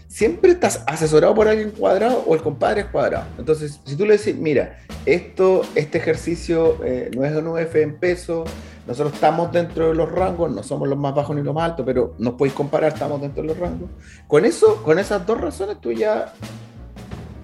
siempre 0.08 0.52
estás 0.52 0.84
asesorado 0.88 1.34
por 1.34 1.48
alguien 1.48 1.72
cuadrado 1.72 2.24
o 2.28 2.36
el 2.36 2.42
compadre 2.42 2.82
es 2.82 2.88
cuadrado. 2.88 3.26
Entonces, 3.38 3.80
si 3.86 3.96
tú 3.96 4.06
le 4.06 4.18
decís, 4.18 4.36
mira, 4.36 4.80
esto, 5.06 5.62
este 5.76 6.00
ejercicio 6.00 6.84
eh, 6.84 7.10
no 7.16 7.24
es 7.24 7.36
un 7.36 7.48
UF 7.48 7.76
en 7.76 7.98
peso, 7.98 8.44
nosotros 8.88 9.14
estamos 9.14 9.52
dentro 9.52 9.90
de 9.90 9.96
los 9.96 10.12
rangos, 10.12 10.52
no 10.52 10.64
somos 10.64 10.90
los 10.90 10.98
más 10.98 11.14
bajos 11.14 11.36
ni 11.36 11.44
los 11.44 11.54
más 11.54 11.72
altos, 11.72 11.86
pero 11.86 12.16
nos 12.18 12.34
podéis 12.34 12.56
comparar, 12.56 12.94
estamos 12.94 13.22
dentro 13.22 13.44
de 13.44 13.50
los 13.50 13.58
rangos. 13.58 13.90
Con 14.28 14.46
eso, 14.46 14.82
con 14.84 14.98
esas 14.98 15.26
dos 15.26 15.40
razones, 15.40 15.80
tú 15.80 15.92
ya, 15.92 16.34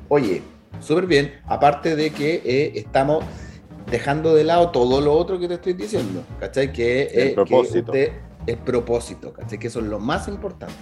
oye, 0.09 0.41
súper 0.79 1.05
bien, 1.05 1.33
aparte 1.45 1.95
de 1.95 2.09
que 2.09 2.41
eh, 2.43 2.71
estamos 2.75 3.23
dejando 3.95 4.35
de 4.35 4.43
lado 4.43 4.71
todo 4.71 4.99
lo 4.99 5.13
otro 5.13 5.39
que 5.39 5.47
te 5.47 5.53
estoy 5.53 5.71
diciendo, 5.71 6.21
¿cachai? 6.37 6.73
Que, 6.73 7.03
el 7.13 7.27
eh, 7.29 7.31
propósito. 7.33 7.91
Que 7.93 8.03
usted, 8.03 8.13
el 8.45 8.57
propósito, 8.57 9.31
¿cachai? 9.31 9.57
Que 9.57 9.67
eso 9.67 9.79
es 9.79 9.85
lo 9.85 9.99
más 9.99 10.27
importante. 10.27 10.73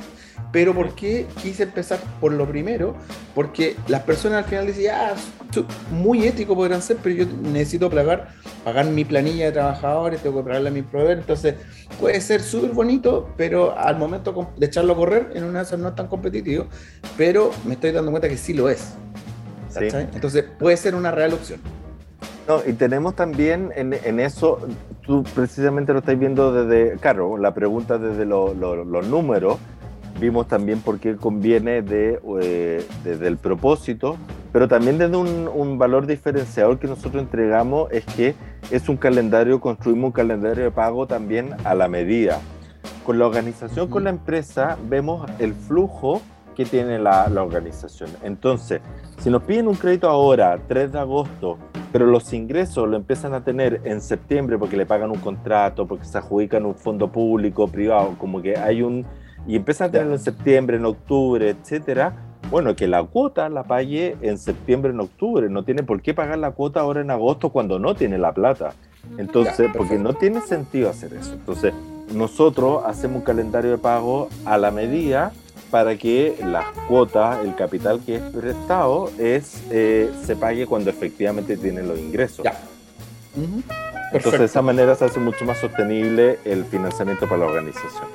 Pero 0.52 0.74
¿por 0.74 0.96
qué 0.96 1.28
quise 1.44 1.64
empezar 1.64 2.00
por 2.20 2.32
lo 2.34 2.48
primero? 2.48 2.96
Porque 3.36 3.76
las 3.88 4.02
personas 4.02 4.44
al 4.44 4.50
final 4.50 4.66
decían, 4.66 4.96
ah, 5.00 5.62
muy 5.92 6.26
ético 6.26 6.56
podrán 6.56 6.82
ser, 6.82 6.98
pero 7.04 7.14
yo 7.14 7.26
necesito 7.44 7.88
pagar, 7.88 8.30
pagar 8.64 8.88
mi 8.88 9.06
planilla 9.06 9.46
de 9.46 9.52
trabajadores, 9.52 10.20
tengo 10.22 10.38
que 10.38 10.48
pagarle 10.48 10.70
a 10.70 10.72
mi 10.72 10.82
proveedor, 10.82 11.20
entonces 11.20 11.54
puede 12.00 12.20
ser 12.20 12.42
súper 12.42 12.72
bonito, 12.72 13.30
pero 13.38 13.78
al 13.78 13.96
momento 13.98 14.52
de 14.58 14.66
echarlo 14.66 14.94
a 14.94 14.96
correr, 14.96 15.32
en 15.36 15.44
una 15.44 15.62
no 15.78 15.88
es 15.90 15.96
tan 15.96 16.08
competitivo, 16.08 16.66
pero 17.16 17.52
me 17.64 17.76
estoy 17.76 17.92
dando 17.92 18.10
cuenta 18.10 18.28
que 18.28 18.38
sí 18.38 18.54
lo 18.56 18.70
es. 18.70 18.94
Sí. 19.70 19.88
Entonces 19.92 20.46
puede 20.58 20.78
ser 20.78 20.96
una 20.96 21.12
real 21.12 21.34
opción. 21.34 21.60
No, 22.48 22.60
y 22.66 22.74
tenemos 22.74 23.16
también 23.16 23.72
en, 23.76 23.94
en, 23.94 24.20
eso, 24.20 24.60
tú 25.06 25.24
precisamente 25.34 25.94
lo 25.94 26.00
estás 26.00 26.20
viendo 26.20 26.52
desde, 26.52 26.98
claro, 26.98 27.38
la 27.38 27.54
pregunta 27.54 27.98
desde 27.98 28.26
los 28.26 28.56
lo, 28.58 28.84
lo 28.84 29.02
números, 29.02 29.60
vimos 30.20 30.48
también 30.48 30.80
por 30.82 31.00
qué 31.00 31.16
conviene 31.16 31.82
de, 31.82 32.20
eh, 32.42 32.86
desde 33.04 33.28
el 33.28 33.38
propósito, 33.38 34.18
pero 34.52 34.68
también 34.68 34.98
desde 34.98 35.16
un, 35.16 35.50
un, 35.54 35.78
valor 35.78 36.06
diferenciador 36.06 36.80
que 36.80 36.88
nosotros 36.88 37.24
entregamos 37.24 37.92
es 37.92 38.06
que 38.06 38.36
es 38.72 38.90
un 38.90 38.98
calendario, 38.98 39.62
construimos 39.62 40.08
un 40.08 40.12
calendario 40.12 40.66
de 40.66 40.72
pago 40.72 41.08
también 41.08 41.52
a 41.64 41.74
la 41.76 41.88
medida. 41.88 42.42
Con 43.06 43.20
la 43.20 43.28
organización, 43.28 43.90
con 43.90 44.04
la 44.04 44.10
empresa, 44.10 44.78
vemos 44.90 45.30
el 45.40 45.54
flujo 45.54 46.22
que 46.54 46.66
tiene 46.66 47.00
la, 47.00 47.28
la 47.30 47.44
organización. 47.44 48.10
Entonces, 48.24 48.82
si 49.20 49.30
nos 49.30 49.44
piden 49.44 49.68
un 49.68 49.76
crédito 49.76 50.10
ahora, 50.10 50.60
3 50.68 50.92
de 50.92 51.00
agosto, 51.00 51.58
pero 51.94 52.08
los 52.08 52.34
ingresos 52.34 52.90
lo 52.90 52.98
empiezan 52.98 53.36
a 53.36 53.44
tener 53.44 53.82
en 53.84 54.02
septiembre 54.02 54.58
porque 54.58 54.76
le 54.76 54.86
pagan 54.86 55.12
un 55.12 55.20
contrato, 55.20 55.88
porque 55.88 56.06
se 56.06 56.18
adjudican 56.18 56.66
un 56.66 56.74
fondo 56.74 57.12
público, 57.12 57.68
privado, 57.68 58.16
como 58.18 58.42
que 58.42 58.58
hay 58.58 58.82
un... 58.82 59.06
Y 59.46 59.56
empiezan 59.56 59.90
a 59.90 59.92
tenerlo 59.92 60.14
en 60.14 60.20
septiembre, 60.20 60.78
en 60.78 60.86
octubre, 60.86 61.50
etcétera. 61.50 62.16
Bueno, 62.50 62.76
que 62.76 62.88
la 62.88 63.04
cuota 63.04 63.48
la 63.50 63.64
pague 63.64 64.18
en 64.22 64.38
septiembre, 64.38 64.92
en 64.92 65.02
octubre. 65.02 65.50
No 65.50 65.64
tiene 65.64 65.84
por 65.84 66.02
qué 66.02 66.14
pagar 66.14 66.40
la 66.40 66.52
cuota 66.52 66.80
ahora 66.80 67.02
en 67.02 67.12
agosto 67.12 67.50
cuando 67.50 67.78
no 67.78 67.94
tiene 67.94 68.18
la 68.18 68.34
plata. 68.34 68.74
Entonces, 69.18 69.70
porque 69.76 70.00
no 70.00 70.14
tiene 70.14 70.42
sentido 70.42 70.90
hacer 70.90 71.14
eso. 71.14 71.34
Entonces, 71.34 71.74
nosotros 72.14 72.84
hacemos 72.86 73.18
un 73.18 73.24
calendario 73.24 73.72
de 73.72 73.78
pago 73.78 74.30
a 74.46 74.58
la 74.58 74.72
medida 74.72 75.32
para 75.74 75.98
que 75.98 76.36
las 76.46 76.68
cuotas, 76.88 77.44
el 77.44 77.56
capital 77.56 78.00
que 78.06 78.18
es 78.18 78.22
prestado, 78.22 79.10
es, 79.18 79.64
eh, 79.72 80.08
se 80.24 80.36
pague 80.36 80.68
cuando 80.68 80.92
efectivamente 80.92 81.58
tienen 81.58 81.88
los 81.88 81.98
ingresos. 81.98 82.46
Ya. 82.46 82.62
Entonces, 84.12 84.40
de 84.40 84.46
esa 84.46 84.62
manera 84.62 84.94
se 84.94 85.06
hace 85.06 85.20
mucho 85.20 85.46
más 85.46 85.58
sostenible 85.58 86.38
el 86.46 86.64
financiamiento 86.66 87.28
para 87.28 87.40
la 87.40 87.46
organización. 87.48 88.08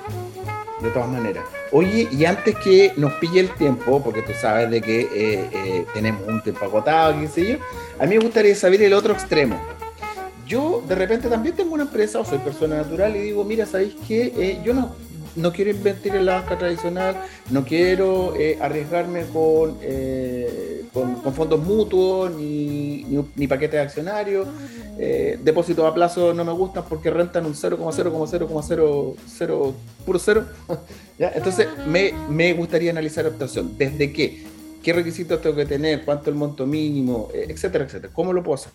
De 0.81 0.89
todas 0.91 1.09
maneras. 1.09 1.47
Oye, 1.73 2.07
y 2.13 2.27
antes 2.27 2.55
que 2.59 2.93
nos 2.97 3.15
pille 3.15 3.41
el 3.41 3.51
tiempo, 3.51 4.01
porque 4.05 4.23
tú 4.23 4.35
sabes 4.41 4.71
de 4.71 4.81
que 4.81 5.01
eh, 5.01 5.09
eh, 5.53 5.87
tenemos 5.93 6.29
un 6.29 6.41
tiempo 6.41 6.65
agotado, 6.65 7.21
qué 7.21 7.27
sé 7.27 7.45
yo, 7.45 7.57
a 7.99 8.07
mí 8.07 8.19
me 8.19 8.23
gustaría 8.23 8.55
saber 8.55 8.83
el 8.83 8.93
otro 8.93 9.13
extremo. 9.15 9.61
Yo 10.47 10.85
de 10.87 10.95
repente 10.95 11.29
también 11.29 11.57
tengo 11.57 11.75
una 11.75 11.83
empresa 11.83 12.21
o 12.21 12.25
soy 12.25 12.39
persona 12.39 12.77
natural 12.77 13.17
y 13.17 13.19
digo, 13.19 13.43
mira, 13.43 13.67
¿sabéis 13.67 13.97
qué? 14.07 14.61
yo 14.65 14.73
no, 14.75 14.95
no 15.39 15.53
quiero 15.53 15.71
invertir 15.71 16.17
en 16.17 16.27
la 16.27 16.41
banca 16.41 16.59
tradicional, 16.59 17.17
no 17.51 17.65
quiero 17.65 18.35
eh, 18.37 18.59
arriesgarme 18.61 19.25
eh, 19.83 20.85
con, 20.93 21.15
con, 21.17 21.33
fondos 21.33 21.59
mutuos 21.61 22.31
ni, 22.35 23.07
ni, 23.37 23.47
paquetes 23.47 23.81
accionarios. 23.81 24.47
Eh, 24.99 25.39
depósitos 25.43 25.87
a 25.87 25.95
plazo 25.95 26.35
no 26.35 26.45
me 26.45 26.53
gustan 26.53 26.85
porque 26.89 27.11
rentan 27.11 27.47
un 27.47 27.55
0,0,0,00 27.55 29.75
puro 30.05 30.19
cero. 30.19 30.45
Entonces 31.19 31.69
me, 31.87 32.13
me, 32.29 32.53
gustaría 32.53 32.91
analizar 32.91 33.25
la 33.25 33.31
opción. 33.45 33.79
¿Desde 33.79 34.13
qué? 34.13 34.43
¿Qué 34.83 34.93
requisitos 34.93 35.41
tengo 35.41 35.57
que 35.57 35.65
tener? 35.67 36.05
¿Cuánto 36.05 36.31
el 36.31 36.37
monto 36.37 36.67
mínimo? 36.67 37.29
etcétera, 37.33 37.85
etcétera. 37.85 38.13
¿Cómo 38.13 38.33
lo 38.33 38.43
puedo 38.43 38.57
hacer? 38.57 38.73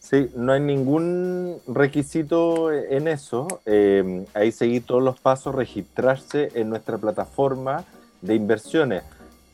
Sí, 0.00 0.28
no 0.34 0.52
hay 0.52 0.60
ningún 0.60 1.58
requisito 1.68 2.72
en 2.72 3.06
eso. 3.06 3.46
Eh, 3.66 4.24
ahí 4.34 4.50
seguir 4.50 4.84
todos 4.84 5.02
los 5.02 5.20
pasos, 5.20 5.54
registrarse 5.54 6.50
en 6.54 6.70
nuestra 6.70 6.96
plataforma 6.96 7.84
de 8.22 8.34
inversiones. 8.34 9.02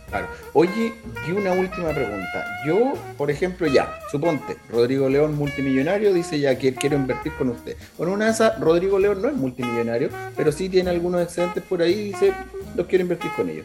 Claro. 0.08 0.26
Oye, 0.52 0.92
y 1.26 1.30
una 1.32 1.52
última 1.52 1.88
pregunta. 1.88 2.44
Yo, 2.66 2.92
por 3.16 3.30
ejemplo, 3.30 3.66
ya, 3.66 3.98
suponte, 4.10 4.58
Rodrigo 4.68 5.08
León, 5.08 5.34
multimillonario, 5.36 6.12
dice 6.12 6.38
ya 6.38 6.58
que 6.58 6.74
quiero 6.74 6.96
invertir 6.96 7.32
con 7.32 7.48
usted. 7.48 7.78
Bueno, 7.96 8.12
una 8.12 8.28
esas, 8.28 8.60
Rodrigo 8.60 8.98
León 8.98 9.22
no 9.22 9.28
es 9.28 9.34
multimillonario, 9.34 10.10
pero 10.36 10.52
sí 10.52 10.68
tiene 10.68 10.90
algunos 10.90 11.22
excedentes 11.22 11.62
por 11.62 11.80
ahí 11.80 11.92
y 11.92 12.04
dice, 12.08 12.34
los 12.76 12.86
quiero 12.86 13.04
invertir 13.04 13.30
con 13.34 13.48
ellos. 13.48 13.64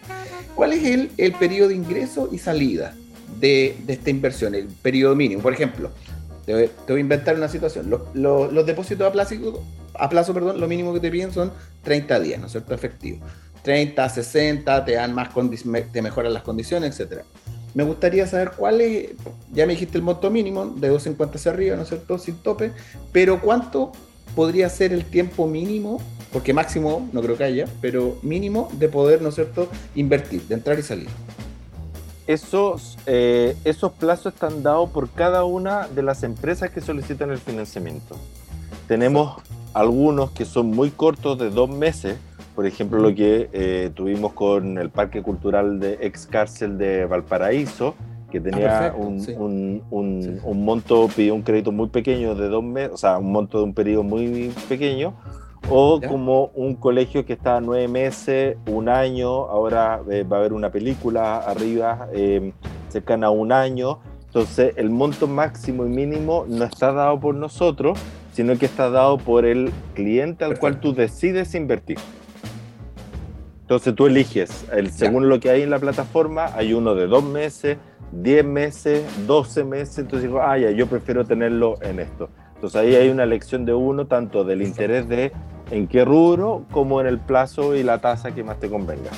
¿Cuál 0.56 0.72
es 0.72 1.10
el 1.17 1.34
periodo 1.34 1.67
de 1.67 1.76
ingreso 1.76 2.30
y 2.32 2.38
salida? 2.38 2.96
De, 3.39 3.76
esta 3.88 4.10
inversión, 4.10 4.56
el 4.56 4.67
periodo 4.67 5.15
mínimo. 5.15 5.41
Por 5.41 5.54
ejemplo, 5.54 5.91
te 6.45 6.54
voy, 6.54 6.97
a 6.97 7.00
inventar 7.00 7.36
una 7.36 7.47
situación. 7.47 7.89
Los, 7.89 8.65
depósitos 8.65 9.08
a 9.08 9.12
plazo, 9.12 9.36
a 9.93 10.10
plazo, 10.10 10.34
perdón, 10.34 10.60
lo 10.60 10.67
mínimo 10.67 10.93
que 10.93 11.00
te 11.00 11.12
piden 11.12 11.32
son 11.32 11.52
30 11.84 12.19
días, 12.19 12.39
¿no 12.39 12.45
es 12.47 12.52
cierto? 12.52 12.73
Efectivo. 12.73 13.19
30, 13.63 14.08
60, 14.08 14.86
te 14.86 14.93
dan 14.93 15.13
más 15.13 15.30
te 15.91 16.02
mejoran 16.02 16.34
las 16.34 16.43
condiciones, 16.43 16.91
etcétera. 16.91 17.23
Me 17.73 17.84
gustaría 17.84 18.26
saber 18.26 18.52
cuál 18.56 18.82
es, 18.82 19.10
ya 19.52 19.65
me 19.65 19.73
dijiste 19.73 19.97
el 19.97 20.04
monto 20.04 20.32
mínimo, 20.32 20.65
de 20.65 20.88
250 20.88 21.38
hacia 21.38 21.52
arriba, 21.52 21.76
¿no 21.76 21.84
es 21.84 21.89
cierto? 21.89 22.17
Sin 22.17 22.38
tope, 22.38 22.71
pero 23.12 23.41
¿cuánto 23.41 23.91
podría 24.36 24.69
ser 24.69 24.93
el 24.93 25.04
tiempo 25.04 25.47
mínimo? 25.47 26.02
Porque 26.32 26.54
máximo 26.54 27.10
no 27.12 27.21
creo 27.21 27.38
que 27.38 27.43
haya, 27.43 27.65
pero 27.82 28.17
mínimo 28.21 28.69
de 28.80 28.88
poder, 28.88 29.21
¿no 29.21 29.30
es 29.30 29.36
cierto?, 29.36 29.69
invertir, 29.95 30.43
de 30.43 30.56
entrar 30.56 30.80
y 30.80 30.84
salir 30.84 31.10
esos, 32.27 32.97
eh, 33.05 33.55
esos 33.63 33.93
plazos 33.93 34.33
están 34.33 34.61
dados 34.61 34.89
por 34.89 35.09
cada 35.09 35.45
una 35.45 35.87
de 35.87 36.03
las 36.03 36.23
empresas 36.23 36.69
que 36.69 36.81
solicitan 36.81 37.31
el 37.31 37.37
financiamiento. 37.37 38.15
Tenemos 38.87 39.41
algunos 39.73 40.31
que 40.31 40.45
son 40.45 40.67
muy 40.67 40.91
cortos 40.91 41.39
de 41.39 41.49
dos 41.49 41.69
meses, 41.69 42.17
por 42.55 42.65
ejemplo 42.65 42.99
lo 42.99 43.13
que 43.15 43.49
eh, 43.53 43.91
tuvimos 43.95 44.33
con 44.33 44.77
el 44.77 44.89
Parque 44.89 45.21
Cultural 45.21 45.79
de 45.79 45.99
Ex 46.01 46.27
Cárcel 46.27 46.77
de 46.77 47.05
Valparaíso, 47.05 47.95
que 48.29 48.41
tenía 48.41 48.87
ah, 48.87 48.93
un, 48.95 49.81
un, 49.89 50.41
un, 50.43 50.65
monto, 50.65 51.07
pidió 51.15 51.33
un 51.33 51.43
crédito 51.43 51.71
muy 51.71 51.87
pequeño 51.87 52.35
de 52.35 52.49
dos 52.49 52.63
meses, 52.63 52.91
o 52.93 52.97
sea, 52.97 53.19
un 53.19 53.31
monto 53.31 53.59
de 53.59 53.63
un 53.63 53.73
periodo 53.73 54.03
muy 54.03 54.51
pequeño, 54.67 55.13
o 55.69 55.99
como 56.01 56.51
un 56.56 56.75
colegio 56.75 57.25
que 57.25 57.34
está 57.34 57.60
nueve 57.60 57.88
meses, 57.88 58.58
un 58.67 58.89
año, 58.89 59.30
ahora 59.30 60.01
eh, 60.10 60.23
va 60.23 60.38
a 60.38 60.39
haber 60.39 60.53
una 60.53 60.71
película 60.71 61.38
arriba 61.38 62.08
eh, 62.13 62.53
cercana 62.89 63.27
a 63.27 63.30
un 63.32 63.51
año. 63.51 63.99
Entonces 64.25 64.73
el 64.77 64.89
monto 64.89 65.27
máximo 65.27 65.86
y 65.86 65.89
mínimo 65.89 66.45
no 66.47 66.65
está 66.65 66.91
dado 66.91 67.19
por 67.19 67.36
nosotros, 67.36 67.97
sino 68.32 68.58
que 68.58 68.65
está 68.65 68.89
dado 68.89 69.17
por 69.17 69.45
el 69.45 69.71
cliente 69.93 70.45
al 70.45 70.60
cual 70.60 70.80
tú 70.80 70.93
decides 70.93 71.56
invertir. 71.56 71.97
Entonces 73.62 73.95
tú 73.95 74.06
eliges, 74.06 74.65
el, 74.71 74.91
según 74.91 75.27
lo 75.27 75.39
que 75.41 75.49
hay 75.49 75.63
en 75.63 75.69
la 75.69 75.80
plataforma, 75.80 76.45
hay 76.56 76.73
uno 76.73 76.95
de 76.95 77.08
dos 77.08 77.23
meses, 77.23 77.77
diez 78.13 78.45
meses, 78.45 79.03
doce 79.27 79.65
meses, 79.65 79.97
entonces 79.97 80.30
digo, 80.30 80.41
ah, 80.41 80.58
ya, 80.58 80.71
yo 80.71 80.88
prefiero 80.88 81.25
tenerlo 81.25 81.75
en 81.82 81.99
esto. 81.99 82.30
Entonces 82.56 82.80
ahí 82.80 82.95
hay 82.95 83.10
una 83.10 83.23
elección 83.23 83.65
de 83.65 83.73
uno, 83.73 84.08
tanto 84.08 84.43
del 84.43 84.62
interés 84.62 85.10
de 85.10 85.34
en 85.71 85.88
qué 85.88 86.06
rubro, 86.06 86.65
como 86.71 87.01
en 87.01 87.08
el 87.08 87.19
plazo 87.19 87.75
y 87.75 87.84
la 87.84 87.99
tasa 87.99 88.34
que 88.34 88.43
más 88.43 88.60
te 88.60 88.69
convenga. 88.69 89.12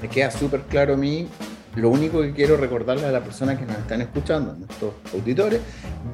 Me 0.00 0.08
queda 0.08 0.30
súper 0.30 0.62
claro 0.62 0.94
a 0.94 0.96
mí. 0.96 1.28
Lo 1.74 1.90
único 1.90 2.22
que 2.22 2.32
quiero 2.32 2.56
recordarle 2.56 3.04
a 3.04 3.12
las 3.12 3.22
personas 3.22 3.58
que 3.58 3.66
nos 3.66 3.76
están 3.76 4.00
escuchando, 4.00 4.54
nuestros 4.54 4.94
auditores, 5.12 5.60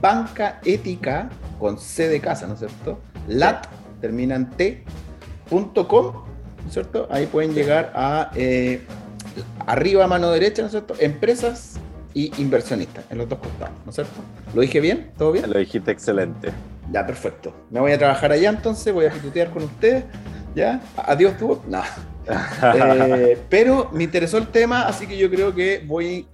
banca 0.00 0.60
ética 0.64 1.28
con 1.60 1.78
C 1.78 2.08
de 2.08 2.20
casa, 2.20 2.48
¿no 2.48 2.54
es 2.54 2.58
cierto? 2.58 2.98
Lat, 3.28 3.66
termina 4.00 4.34
en 4.34 4.50
T.com, 4.50 5.74
¿no 5.84 6.66
es 6.66 6.72
cierto? 6.72 7.06
Ahí 7.12 7.26
pueden 7.26 7.54
llegar 7.54 7.92
a 7.94 8.32
eh, 8.34 8.82
arriba 9.66 10.04
a 10.04 10.08
mano 10.08 10.30
derecha, 10.30 10.62
¿no 10.62 10.66
es 10.66 10.72
cierto? 10.72 10.94
Empresas 10.98 11.78
y 12.12 12.32
inversionistas 12.42 13.04
en 13.10 13.18
los 13.18 13.28
dos 13.28 13.38
costados, 13.38 13.74
¿no 13.84 13.90
es 13.90 13.94
cierto? 13.94 14.20
¿Lo 14.54 14.62
dije 14.62 14.80
bien? 14.80 15.12
¿Todo 15.16 15.30
bien? 15.30 15.48
Lo 15.48 15.60
dijiste 15.60 15.92
excelente. 15.92 16.52
Ya, 16.90 17.06
perfecto. 17.06 17.54
Me 17.70 17.80
voy 17.80 17.92
a 17.92 17.98
trabajar 17.98 18.32
allá 18.32 18.50
entonces, 18.50 18.92
voy 18.92 19.06
a 19.06 19.10
pitutear 19.10 19.50
con 19.50 19.64
ustedes. 19.64 20.04
¿Ya? 20.54 20.80
Adiós 20.96 21.36
tú. 21.38 21.60
No. 21.68 21.82
Eh, 22.24 23.36
pero 23.48 23.90
me 23.92 24.04
interesó 24.04 24.38
el 24.38 24.46
tema, 24.46 24.82
así 24.82 25.08
que 25.08 25.18
yo 25.18 25.28
creo 25.28 25.52
que 25.52 25.82
voy 25.84 26.24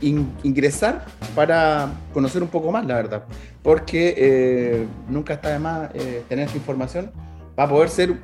ingresar 0.00 1.04
para 1.34 1.90
conocer 2.12 2.44
un 2.44 2.48
poco 2.48 2.70
más, 2.70 2.86
la 2.86 2.94
verdad. 2.94 3.24
Porque 3.60 4.14
eh, 4.16 4.86
nunca 5.08 5.34
está 5.34 5.48
de 5.50 5.58
más 5.58 5.90
eh, 5.94 6.22
tener 6.28 6.46
esta 6.46 6.56
información 6.56 7.10
para 7.56 7.68
poder 7.68 7.88
ser, 7.88 8.14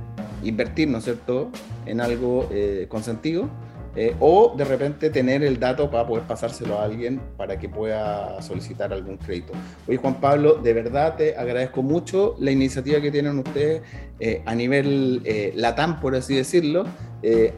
invertir, 0.45 0.89
¿no 0.89 0.99
es 0.99 1.05
cierto?, 1.05 1.51
en 1.87 2.01
algo 2.01 2.49
con 2.89 3.03
sentido 3.03 3.49
eh, 3.95 4.15
o 4.21 4.55
de 4.57 4.65
repente 4.65 5.11
tener 5.11 5.43
el 5.43 5.61
dato 5.61 5.91
para 5.91 6.07
poder 6.07 6.25
pasárselo 6.25 6.79
a 6.79 6.85
alguien 6.85 7.21
para 7.37 7.59
que 7.59 7.69
pueda 7.69 8.41
solicitar 8.41 8.93
algún 8.93 9.19
crédito. 9.19 9.53
Oye, 9.87 9.99
Juan 9.99 10.21
Pablo, 10.21 10.55
de 10.55 10.73
verdad 10.73 11.17
te 11.17 11.37
agradezco 11.37 11.83
mucho 11.83 12.35
la 12.39 12.51
iniciativa 12.51 13.01
que 13.01 13.11
tienen 13.11 13.39
ustedes 13.39 13.83
eh, 14.19 14.43
a 14.47 14.55
nivel 14.55 15.21
eh, 15.25 15.53
LATAM, 15.55 16.01
por 16.01 16.15
así 16.15 16.35
decirlo. 16.35 16.87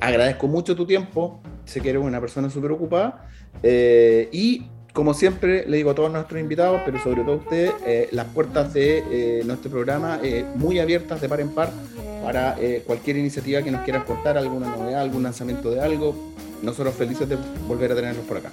agradezco 0.00 0.46
mucho 0.48 0.74
tu 0.74 0.84
tiempo, 0.86 1.40
sé 1.64 1.80
que 1.80 1.90
eres 1.90 2.02
una 2.02 2.20
persona 2.20 2.50
súper 2.50 2.72
ocupada 2.72 3.28
y 3.62 4.66
como 4.94 5.12
siempre 5.12 5.66
le 5.66 5.76
digo 5.76 5.90
a 5.90 5.94
todos 5.94 6.10
nuestros 6.10 6.40
invitados, 6.40 6.80
pero 6.86 6.98
sobre 7.02 7.22
todo 7.22 7.32
a 7.32 7.36
ustedes, 7.36 7.72
las 8.12 8.26
puertas 8.28 8.72
de 8.72 9.42
nuestro 9.44 9.70
programa 9.70 10.20
muy 10.54 10.78
abiertas 10.78 11.20
de 11.20 11.28
par 11.28 11.40
en 11.40 11.50
par 11.50 11.70
para 12.24 12.56
eh, 12.58 12.82
cualquier 12.86 13.18
iniciativa 13.18 13.62
que 13.62 13.70
nos 13.70 13.82
quieran 13.82 14.02
contar, 14.02 14.38
alguna 14.38 14.68
novedad, 14.68 15.02
algún 15.02 15.22
lanzamiento 15.22 15.70
de 15.70 15.80
algo. 15.80 16.16
Nosotros 16.62 16.94
felices 16.94 17.28
de 17.28 17.36
volver 17.68 17.92
a 17.92 17.94
tenerlos 17.94 18.24
por 18.24 18.38
acá. 18.38 18.50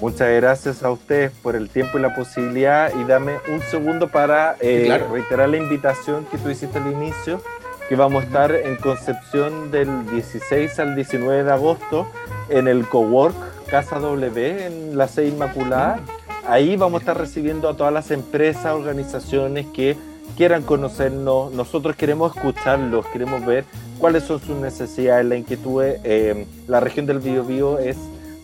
Muchas 0.00 0.28
gracias 0.34 0.82
a 0.82 0.90
ustedes 0.90 1.30
por 1.42 1.54
el 1.54 1.68
tiempo 1.68 1.98
y 1.98 2.00
la 2.00 2.14
posibilidad 2.14 2.90
y 2.98 3.04
dame 3.04 3.34
un 3.52 3.60
segundo 3.60 4.08
para 4.08 4.56
eh, 4.60 5.00
reiterar 5.10 5.50
la 5.50 5.58
invitación 5.58 6.24
que 6.30 6.38
tú 6.38 6.50
hiciste 6.50 6.78
al 6.78 6.90
inicio, 6.90 7.42
que 7.88 7.96
vamos 7.96 8.24
a 8.24 8.26
estar 8.26 8.54
en 8.54 8.76
Concepción 8.76 9.70
del 9.70 10.10
16 10.10 10.78
al 10.78 10.96
19 10.96 11.44
de 11.44 11.52
agosto 11.52 12.08
en 12.48 12.66
el 12.66 12.88
Cowork 12.88 13.34
Casa 13.64 13.98
W 13.98 14.66
en 14.66 14.96
la 14.96 15.08
C 15.08 15.26
Inmaculada. 15.26 16.00
Ahí 16.46 16.76
vamos 16.76 17.00
a 17.00 17.02
estar 17.02 17.18
recibiendo 17.18 17.68
a 17.68 17.76
todas 17.76 17.92
las 17.92 18.10
empresas, 18.10 18.66
organizaciones 18.66 19.66
que 19.66 19.96
quieran 20.36 20.62
conocernos, 20.62 21.52
nosotros 21.52 21.96
queremos 21.96 22.34
escucharlos, 22.36 23.06
queremos 23.06 23.44
ver 23.46 23.64
cuáles 23.98 24.24
son 24.24 24.40
sus 24.40 24.56
necesidades, 24.56 25.24
la 25.26 25.36
inquietud. 25.36 25.82
Eh, 25.82 26.46
la 26.66 26.80
región 26.80 27.06
del 27.06 27.20
Biobío 27.20 27.78
es 27.78 27.96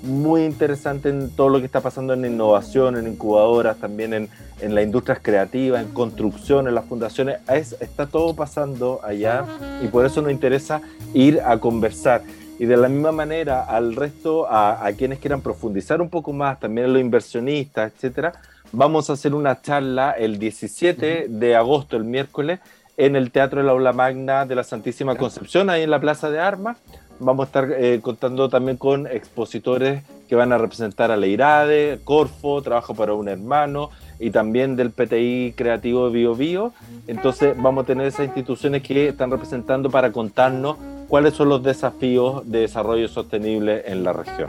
muy 0.02 0.44
interesante 0.44 1.11
en 1.11 1.30
todo 1.30 1.50
lo 1.50 1.59
que 1.59 1.66
está 1.66 1.80
pasando 1.80 2.14
en 2.14 2.24
innovación, 2.24 2.96
en 2.96 3.06
incubadoras, 3.06 3.76
también 3.76 4.14
en, 4.14 4.28
en 4.61 4.74
las 4.74 4.85
industrias 4.85 5.18
creativas, 5.20 5.83
en 5.83 5.92
construcción, 5.92 6.68
en 6.68 6.74
las 6.74 6.87
fundaciones. 6.87 7.38
está 7.48 8.06
todo 8.06 8.35
pasando 8.35 9.00
allá 9.02 9.44
y 9.83 9.88
por 9.88 10.06
eso 10.06 10.22
nos 10.22 10.33
interesa 10.33 10.80
ir 11.12 11.40
a 11.44 11.59
conversar. 11.59 12.22
Y 12.61 12.66
de 12.66 12.77
la 12.77 12.90
misma 12.90 13.11
manera 13.11 13.64
al 13.64 13.96
resto, 13.96 14.46
a, 14.46 14.85
a 14.85 14.92
quienes 14.92 15.18
quieran 15.18 15.40
profundizar 15.40 16.03
un 16.03 16.11
poco 16.11 16.35
más, 16.35 16.61
también 16.61 16.88
a 16.88 16.90
los 16.90 17.01
inversionistas, 17.01 17.90
etcétera, 17.90 18.35
vamos 18.70 19.09
a 19.09 19.14
hacer 19.14 19.35
una 19.35 19.62
charla 19.62 20.11
el 20.11 20.38
17 20.38 21.29
de 21.31 21.57
agosto, 21.57 21.96
el 21.96 22.05
miércoles, 22.05 22.61
en 22.99 23.16
el 23.16 23.31
Teatro 23.31 23.61
de 23.61 23.66
la 23.66 23.73
Aula 23.73 23.94
Magna 23.94 24.44
de 24.44 24.55
la 24.57 24.62
Santísima 24.62 25.16
Concepción, 25.16 25.70
ahí 25.70 25.85
en 25.85 25.90
la 25.90 26.01
Plaza 26.01 26.31
de 26.31 26.38
Armas. 26.38 26.77
Vamos 27.18 27.44
a 27.44 27.46
estar 27.46 27.73
eh, 27.73 28.01
contando 28.03 28.51
también 28.51 28.77
con 28.77 29.07
expositores 29.07 30.03
que 30.29 30.35
van 30.35 30.53
a 30.53 30.59
representar 30.59 31.11
a 31.11 31.16
Leirade, 31.16 32.01
Corfo, 32.05 32.61
Trabajo 32.61 32.94
para 32.94 33.14
un 33.14 33.29
Hermano 33.29 33.88
y 34.18 34.33
también 34.33 34.77
del 34.77 34.90
PTI 34.90 35.55
Creativo 35.57 36.11
Bio 36.11 36.35
Bio. 36.35 36.75
Entonces 37.07 37.55
vamos 37.57 37.85
a 37.85 37.87
tener 37.87 38.07
esas 38.07 38.27
instituciones 38.27 38.83
que 38.83 39.09
están 39.09 39.31
representando 39.31 39.88
para 39.88 40.12
contarnos 40.12 40.77
cuáles 41.11 41.35
son 41.35 41.49
los 41.49 41.62
desafíos 41.62 42.49
de 42.49 42.61
desarrollo 42.61 43.09
sostenible 43.09 43.83
en 43.87 44.05
la 44.05 44.12
región. 44.12 44.49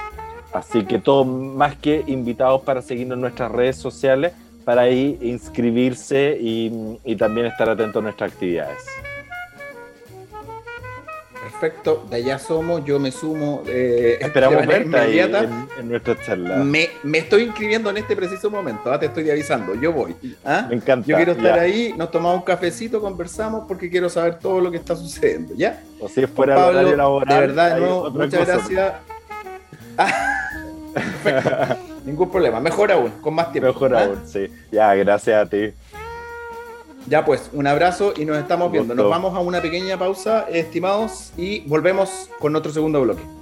Así 0.54 0.86
que 0.86 1.00
todos 1.00 1.26
más 1.26 1.76
que 1.76 2.04
invitados 2.06 2.62
para 2.62 2.84
seguirnos 2.84 3.15
en 3.15 3.21
nuestras 3.21 3.52
redes 3.52 3.78
sociales, 3.78 4.34
para 4.63 4.84
ahí 4.84 5.17
inscribirse 5.21 6.38
y, 6.39 7.15
también 7.15 7.47
estar 7.47 7.67
atentos 7.67 8.00
a 8.00 8.04
nuestras 8.04 8.32
actividades. 8.32 8.78
Perfecto, 11.62 12.08
de 12.10 12.15
allá 12.15 12.39
somos, 12.39 12.84
yo 12.86 12.97
me 13.00 13.12
sumo. 13.12 13.62
Eh, 13.67 14.17
Esperamos 14.19 14.65
verte 14.65 14.97
ahí 14.97 15.19
en, 15.19 15.88
nuestra 15.88 16.19
charla. 16.19 16.56
Me, 16.56 16.89
estoy 17.13 17.43
inscribiendo 17.43 17.91
en 17.91 17.97
este 17.97 18.15
preciso 18.15 18.50
momento, 18.50 18.91
¿ah? 18.91 19.00
te 19.00 19.06
estoy 19.06 19.30
avisando, 19.30 19.76
yo 19.76 19.93
voy. 19.93 20.15
¿ah? 20.43 20.65
Me 20.67 20.78
encanta. 20.78 21.06
Yo 21.06 21.15
quiero 21.17 21.34
estar 21.34 21.60
ahí, 21.60 21.93
nos 21.95 22.10
tomamos 22.10 22.38
un 22.38 22.45
cafecito, 22.45 23.00
conversamos 23.00 23.65
porque 23.67 23.91
quiero 23.91 24.10
saber 24.10 24.39
todo 24.39 24.60
lo 24.60 24.71
que 24.71 24.78
está 24.78 24.95
sucediendo, 24.95 25.54
¿ya? 25.54 25.84
O 26.00 26.10
si 26.10 26.24
es 26.24 26.30
fuera 26.32 26.56
del 26.56 26.78
horario 26.78 26.95
laboral. 26.95 27.28
De 27.28 27.47
verdad, 27.47 27.78
no, 27.78 28.10
muchas 28.10 28.47
gracias. 28.47 28.93
Ningún 32.06 32.32
problema. 32.32 32.60
Mejor 32.60 32.91
aún, 32.91 33.12
con 33.21 33.36
más 33.36 33.52
tiempo. 33.52 33.71
Mejor 33.71 33.95
¿ah? 33.95 34.06
aún, 34.06 34.21
sí. 34.26 34.47
Ya, 34.71 34.95
gracias 34.95 35.45
a 35.45 35.47
ti. 35.47 35.71
Ya 37.08 37.26
pues, 37.26 37.50
un 37.54 37.68
abrazo 37.68 38.14
y 38.16 38.26
nos 38.26 38.38
estamos 38.38 38.72
viendo. 38.72 38.94
Nos 38.96 39.10
vamos 39.10 39.36
a 39.36 39.40
una 39.40 39.62
pequeña 39.62 39.98
pausa, 39.98 40.46
estimados, 40.50 41.32
y 41.38 41.62
volvemos 41.62 42.30
con 42.40 42.56
otro 42.56 42.72
segundo 42.72 43.02
bloque. 43.02 43.40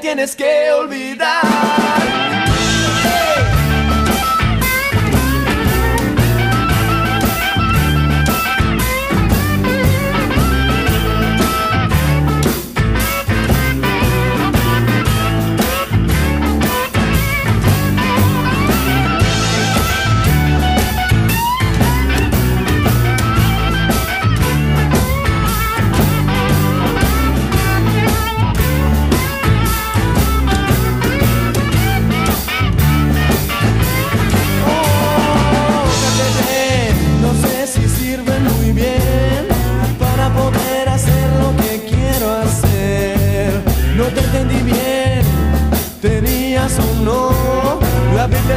Tienes 0.00 0.34
que 0.34 0.72
olvidar. 0.72 2.33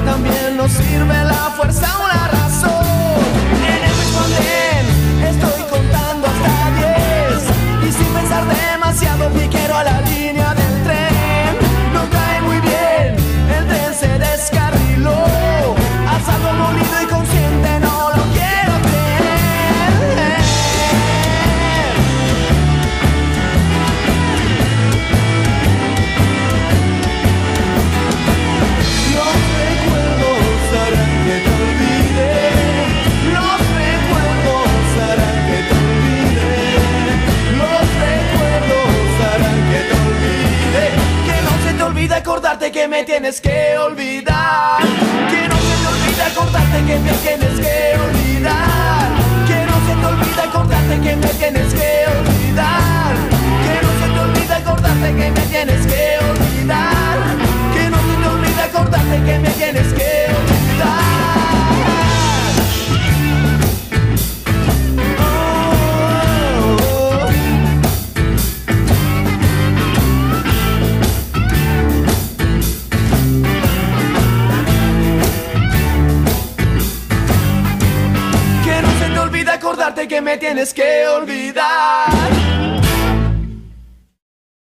también 0.02 0.58
nos 0.58 0.72
sirve 0.72 1.24
la 1.24 1.52
fuerza. 1.56 1.97